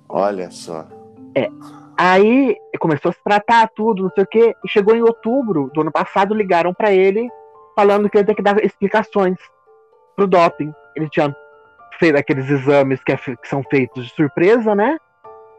[0.08, 0.88] Olha só.
[1.36, 1.50] É.
[2.02, 5.82] Aí começou a se tratar tudo, não sei o quê, e chegou em outubro do
[5.82, 7.30] ano passado, ligaram para ele
[7.76, 9.36] falando que ele tem que dar explicações
[10.16, 10.72] pro doping.
[10.96, 11.36] Ele tinha
[12.00, 14.98] feito aqueles exames que, é, que são feitos de surpresa, né?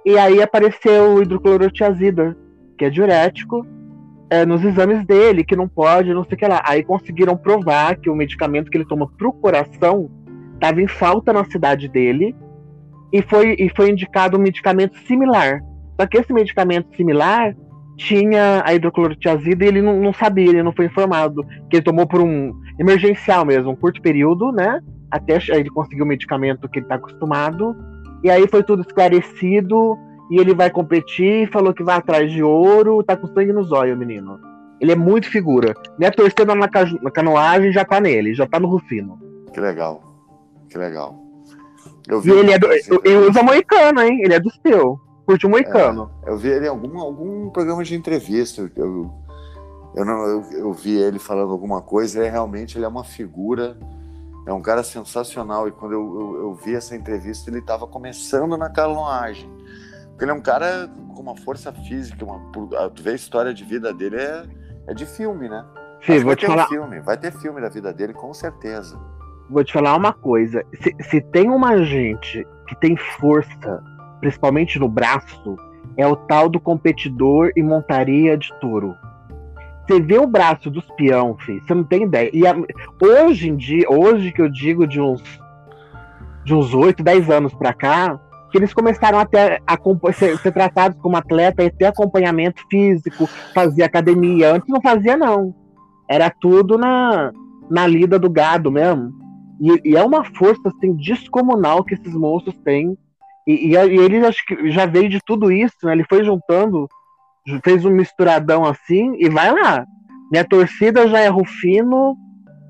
[0.03, 2.35] E aí apareceu o hidroclorotiazida,
[2.79, 3.67] que é diurético,
[4.31, 6.63] é, nos exames dele, que não pode, não sei o que lá.
[6.65, 10.11] Aí conseguiram provar que o medicamento que ele toma pro coração
[10.55, 12.35] estava em falta na cidade dele
[13.13, 15.61] e foi, e foi indicado um medicamento similar.
[16.01, 17.55] Só que esse medicamento similar
[17.99, 21.45] tinha a hidroclorotiazida e ele não, não, sabia, ele não foi informado.
[21.69, 24.81] Que ele tomou por um emergencial mesmo, um curto período, né?
[25.11, 27.77] Até ele conseguir o medicamento que ele está acostumado.
[28.25, 29.99] E aí foi tudo esclarecido.
[30.31, 33.99] E ele vai competir, falou que vai atrás de ouro, tá com sangue nos olhos,
[33.99, 34.41] menino.
[34.81, 35.75] Ele é muito figura.
[35.99, 36.67] Minha torcida na,
[37.03, 39.19] na canoagem já tá nele, já tá no Rufino.
[39.53, 40.03] Que legal.
[40.71, 41.15] Que legal.
[42.09, 42.73] Eu vi e ele é do.
[42.73, 44.23] Ele usa moicano, hein?
[44.23, 44.99] Ele é do seu.
[45.31, 46.11] Curte o moicano.
[46.25, 48.69] É, eu vi ele em algum, algum programa de entrevista.
[48.75, 49.15] Eu,
[49.95, 52.25] eu, não, eu, eu vi ele falando alguma coisa.
[52.25, 53.79] É realmente ele é uma figura.
[54.45, 55.69] É um cara sensacional.
[55.69, 59.49] E quando eu, eu, eu vi essa entrevista, ele estava começando na canoagem.
[60.09, 62.25] Porque ele é um cara com uma força física.
[62.25, 62.41] Uma,
[62.91, 64.43] tu vê a história de vida dele, é,
[64.89, 65.65] é de filme, né?
[66.05, 66.67] Sim, vou te falar.
[66.67, 66.99] Filme.
[67.01, 68.99] Vai ter filme da vida dele, com certeza
[69.51, 70.65] vou te falar uma coisa.
[70.81, 73.83] Se, se tem uma gente que tem força,
[74.21, 75.57] principalmente no braço,
[75.97, 78.95] é o tal do competidor e montaria de touro.
[79.87, 82.31] Você vê o braço dos peão, filho, você não tem ideia.
[82.33, 82.55] E a,
[83.03, 85.23] hoje em dia, hoje que eu digo de uns
[86.45, 88.19] de uns 8, 10 anos pra cá,
[88.51, 93.27] que eles começaram até a, a ser, ser, tratados como atleta e ter acompanhamento físico,
[93.55, 94.55] fazer academia.
[94.55, 95.55] Antes não fazia, não.
[96.09, 97.31] Era tudo na,
[97.71, 99.13] na lida do gado mesmo.
[99.61, 102.97] E, e, é uma força assim, descomunal que esses monstros têm.
[103.47, 105.93] E, e, e, ele acho que já veio de tudo isso, né?
[105.93, 106.89] Ele foi juntando,
[107.65, 109.85] fez um misturadão assim e vai lá.
[110.31, 112.17] Minha torcida já é Rufino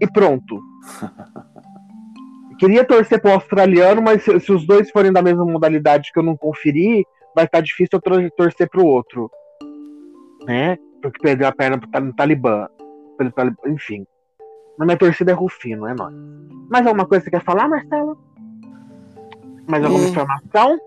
[0.01, 0.61] e pronto.
[2.59, 6.23] Queria torcer pro australiano, mas se, se, os dois forem da mesma modalidade que eu
[6.23, 9.31] não conferi, vai estar difícil eu torcer pro outro.
[10.47, 10.77] Né?
[11.01, 12.69] Porque perdeu a perna no Talibã.
[13.67, 14.07] Enfim.
[14.79, 16.15] Mas minha torcida é Rufino, é nóis.
[16.71, 18.19] Mais alguma coisa que você quer falar, Marcelo?
[19.71, 20.09] Mais alguma hum.
[20.09, 20.79] informação?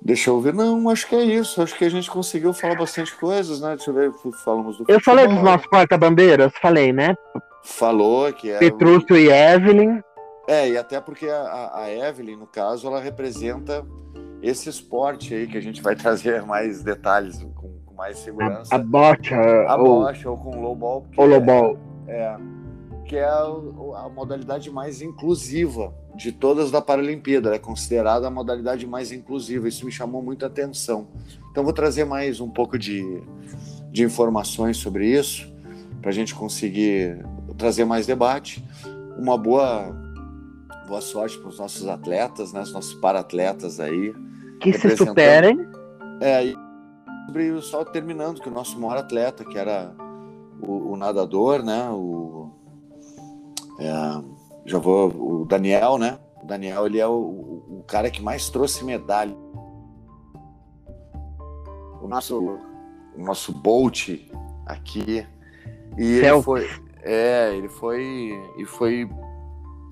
[0.00, 0.54] Deixa eu ver.
[0.54, 1.60] Não, acho que é isso.
[1.60, 3.74] Acho que a gente conseguiu falar bastante coisas, né?
[3.74, 4.12] Deixa eu ver.
[4.44, 6.52] Falamos do Eu falei dos nossos porta-bandeiras?
[6.60, 7.16] Falei, né?
[7.64, 8.58] Falou que é.
[8.58, 10.00] Petrúcio e Evelyn.
[10.46, 13.84] É, e até porque a, a Evelyn, no caso, ela representa
[14.40, 18.72] esse esporte aí que a gente vai trazer mais detalhes com, com mais segurança.
[18.72, 19.36] A, a bocha.
[19.66, 21.06] A ou, bocha ou com low ball.
[21.16, 21.78] Ou low ball.
[22.06, 22.36] É, é
[23.06, 27.54] que é a, a, modalidade mais inclusiva de todas da Paralimpíada.
[27.54, 29.68] É considerada a modalidade mais inclusiva.
[29.68, 31.08] Isso me chamou muita atenção.
[31.50, 33.22] Então, vou trazer mais um pouco de,
[33.90, 35.50] de informações sobre isso,
[36.00, 37.24] para a gente conseguir
[37.56, 38.62] trazer mais debate.
[39.16, 39.94] Uma boa,
[40.86, 44.12] boa sorte para os nossos atletas, né, os nossos para-atletas aí.
[44.60, 45.58] Que se superem.
[46.20, 46.66] É, e
[47.36, 49.92] sobre, só terminando, que o nosso maior atleta, que era
[50.60, 52.45] o, o nadador, né, o
[53.78, 54.22] é,
[54.64, 55.42] já vou.
[55.42, 56.18] O Daniel, né?
[56.42, 59.36] O Daniel, ele é o, o, cara que mais trouxe medalha.
[62.02, 62.58] O nosso,
[63.16, 64.08] o nosso Bolt
[64.64, 65.26] aqui.
[65.96, 66.68] E ele foi.
[67.02, 68.32] É, ele foi.
[68.58, 69.08] E foi.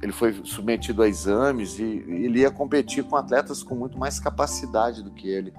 [0.03, 4.21] Ele foi submetido a exames e, e ele ia competir com atletas com muito mais
[4.21, 5.51] capacidade do que ele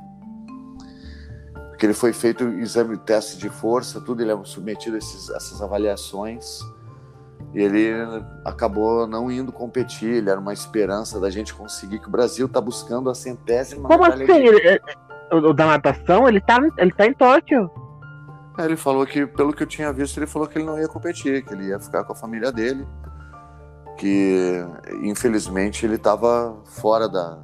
[1.70, 5.62] porque ele foi feito exame, teste de força, tudo, ele é submetido a esses, essas
[5.62, 6.60] avaliações
[7.54, 7.94] ele
[8.44, 12.60] acabou não indo competir, ele era uma esperança da gente conseguir, que o Brasil está
[12.60, 14.24] buscando a centésima Como assim?
[14.24, 14.82] Ele,
[15.32, 17.70] o, da natação, ele está ele tá em Tóquio.
[18.58, 20.88] É, ele falou que, pelo que eu tinha visto, ele falou que ele não ia
[20.88, 22.86] competir, que ele ia ficar com a família dele,
[23.98, 24.66] que
[25.02, 27.44] infelizmente ele estava fora da...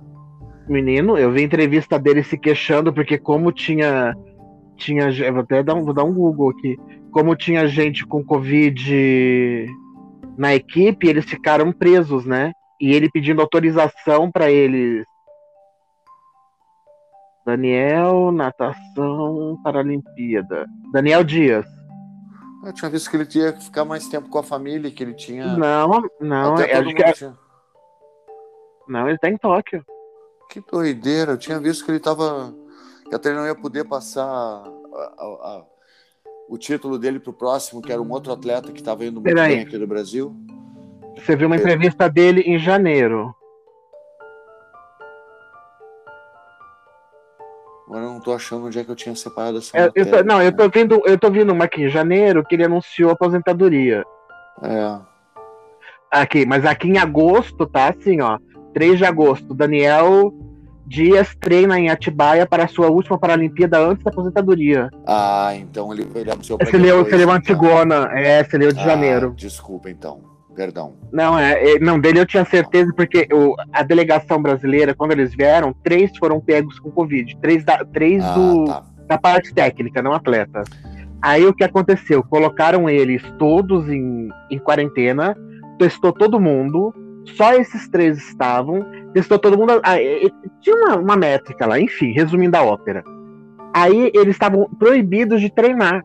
[0.68, 4.16] Menino, eu vi entrevista dele se queixando, porque como tinha...
[4.78, 6.78] tinha vou até dar um, vou dar um Google aqui.
[7.12, 9.68] Como tinha gente com Covid
[10.42, 12.52] na equipe, eles ficaram presos, né?
[12.80, 15.06] E ele pedindo autorização para eles.
[17.46, 20.66] Daniel, natação, Paralimpíada.
[20.92, 21.64] Daniel Dias.
[22.66, 25.14] Eu tinha visto que ele tinha que ficar mais tempo com a família, que ele
[25.14, 25.46] tinha.
[25.46, 27.04] Não, não, é, acho que...
[27.04, 27.38] É- tinha...
[28.88, 29.86] Não, ele tá em Tóquio.
[30.50, 32.52] Que doideira, eu tinha visto que ele tava.
[33.08, 34.64] Que até ele não ia poder passar a,
[35.20, 35.66] a, a
[36.52, 39.34] o título dele para o próximo, que era um outro atleta que estava indo muito
[39.34, 40.36] bem aqui no Brasil.
[41.16, 43.34] Você viu uma entrevista dele em janeiro.
[47.88, 50.24] Agora eu não estou achando onde é que eu tinha separado essa é, eu tô,
[50.26, 53.14] Não, eu tô vendo, eu tô vendo uma aqui em janeiro que ele anunciou a
[53.14, 54.04] aposentadoria.
[54.62, 55.00] É.
[56.12, 58.38] Aqui, mas aqui em agosto, tá assim, ó.
[58.74, 60.34] 3 de agosto, Daniel
[60.92, 64.90] Dias treina em Atibaia para a sua última Paralimpíada antes da aposentadoria.
[65.08, 68.82] Ah, então ele, ele anunciou para Você leu, você leu Antigona, é, você leu de
[68.82, 69.34] ah, janeiro.
[69.34, 70.20] Desculpa, então.
[70.54, 70.96] Perdão.
[71.10, 75.34] Não, é, é, não, dele eu tinha certeza, porque o, a delegação brasileira, quando eles
[75.34, 77.38] vieram, três foram pegos com Covid.
[77.42, 78.84] Três da, três ah, do, tá.
[79.08, 80.68] da parte técnica, não atletas.
[81.22, 82.22] Aí o que aconteceu?
[82.22, 85.38] Colocaram eles todos em, em quarentena,
[85.80, 86.94] testou todo mundo,
[87.36, 89.82] só esses três estavam, testou todo mundo.
[89.84, 89.96] Ah,
[90.62, 93.04] tinha uma, uma métrica lá, enfim, resumindo a ópera.
[93.74, 96.04] Aí eles estavam proibidos de treinar.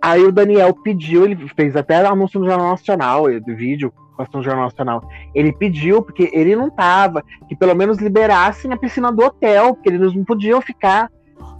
[0.00, 4.44] Aí o Daniel pediu, ele fez até anúncio no Jornal Nacional, do vídeo, passou no
[4.44, 5.02] Jornal Nacional.
[5.34, 9.88] Ele pediu, porque ele não tava, que pelo menos liberassem a piscina do hotel, porque
[9.88, 11.10] eles não podiam ficar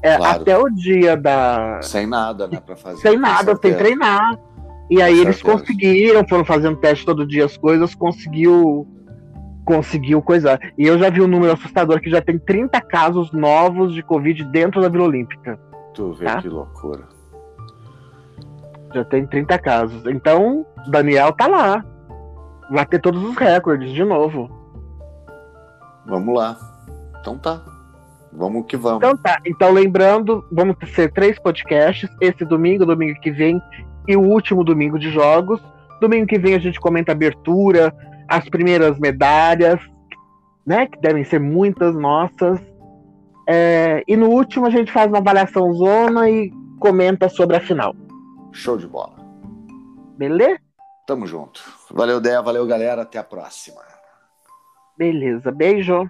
[0.03, 0.41] é, claro.
[0.41, 1.81] até o dia da.
[1.83, 3.01] Sem nada, né, pra fazer.
[3.01, 4.39] Sem nada, sem treinar.
[4.91, 8.87] E aí eles conseguiram, foram fazendo teste todo dia as coisas, conseguiu.
[9.69, 10.59] Conseguiu coisar.
[10.79, 14.43] E eu já vi um número assustador que já tem 30 casos novos de Covid
[14.45, 15.61] dentro da Vila Olímpica.
[15.93, 16.41] Tu vê tá?
[16.41, 17.03] que loucura.
[18.95, 20.07] Já tem 30 casos.
[20.07, 21.85] Então, Daniel tá lá.
[22.71, 24.51] Vai ter todos os recordes de novo.
[26.07, 26.57] Vamos lá.
[27.21, 27.62] Então tá.
[28.33, 28.97] Vamos que vamos.
[28.97, 29.39] Então tá.
[29.45, 32.09] Então, lembrando, vamos ser três podcasts.
[32.23, 33.61] Esse domingo, domingo que vem
[34.07, 35.61] e o último domingo de jogos.
[36.01, 37.93] Domingo que vem a gente comenta a abertura,
[38.29, 39.81] as primeiras medalhas,
[40.66, 40.87] né?
[40.87, 42.61] Que devem ser muitas nossas.
[43.49, 47.95] É, e no último a gente faz uma avaliação zona e comenta sobre a final.
[48.53, 49.16] Show de bola.
[50.16, 50.61] Beleza?
[51.07, 51.62] Tamo junto.
[51.91, 52.41] Valeu, Dé.
[52.43, 53.03] Valeu, galera.
[53.03, 53.81] Até a próxima.
[54.97, 55.51] Beleza.
[55.51, 56.07] Beijo.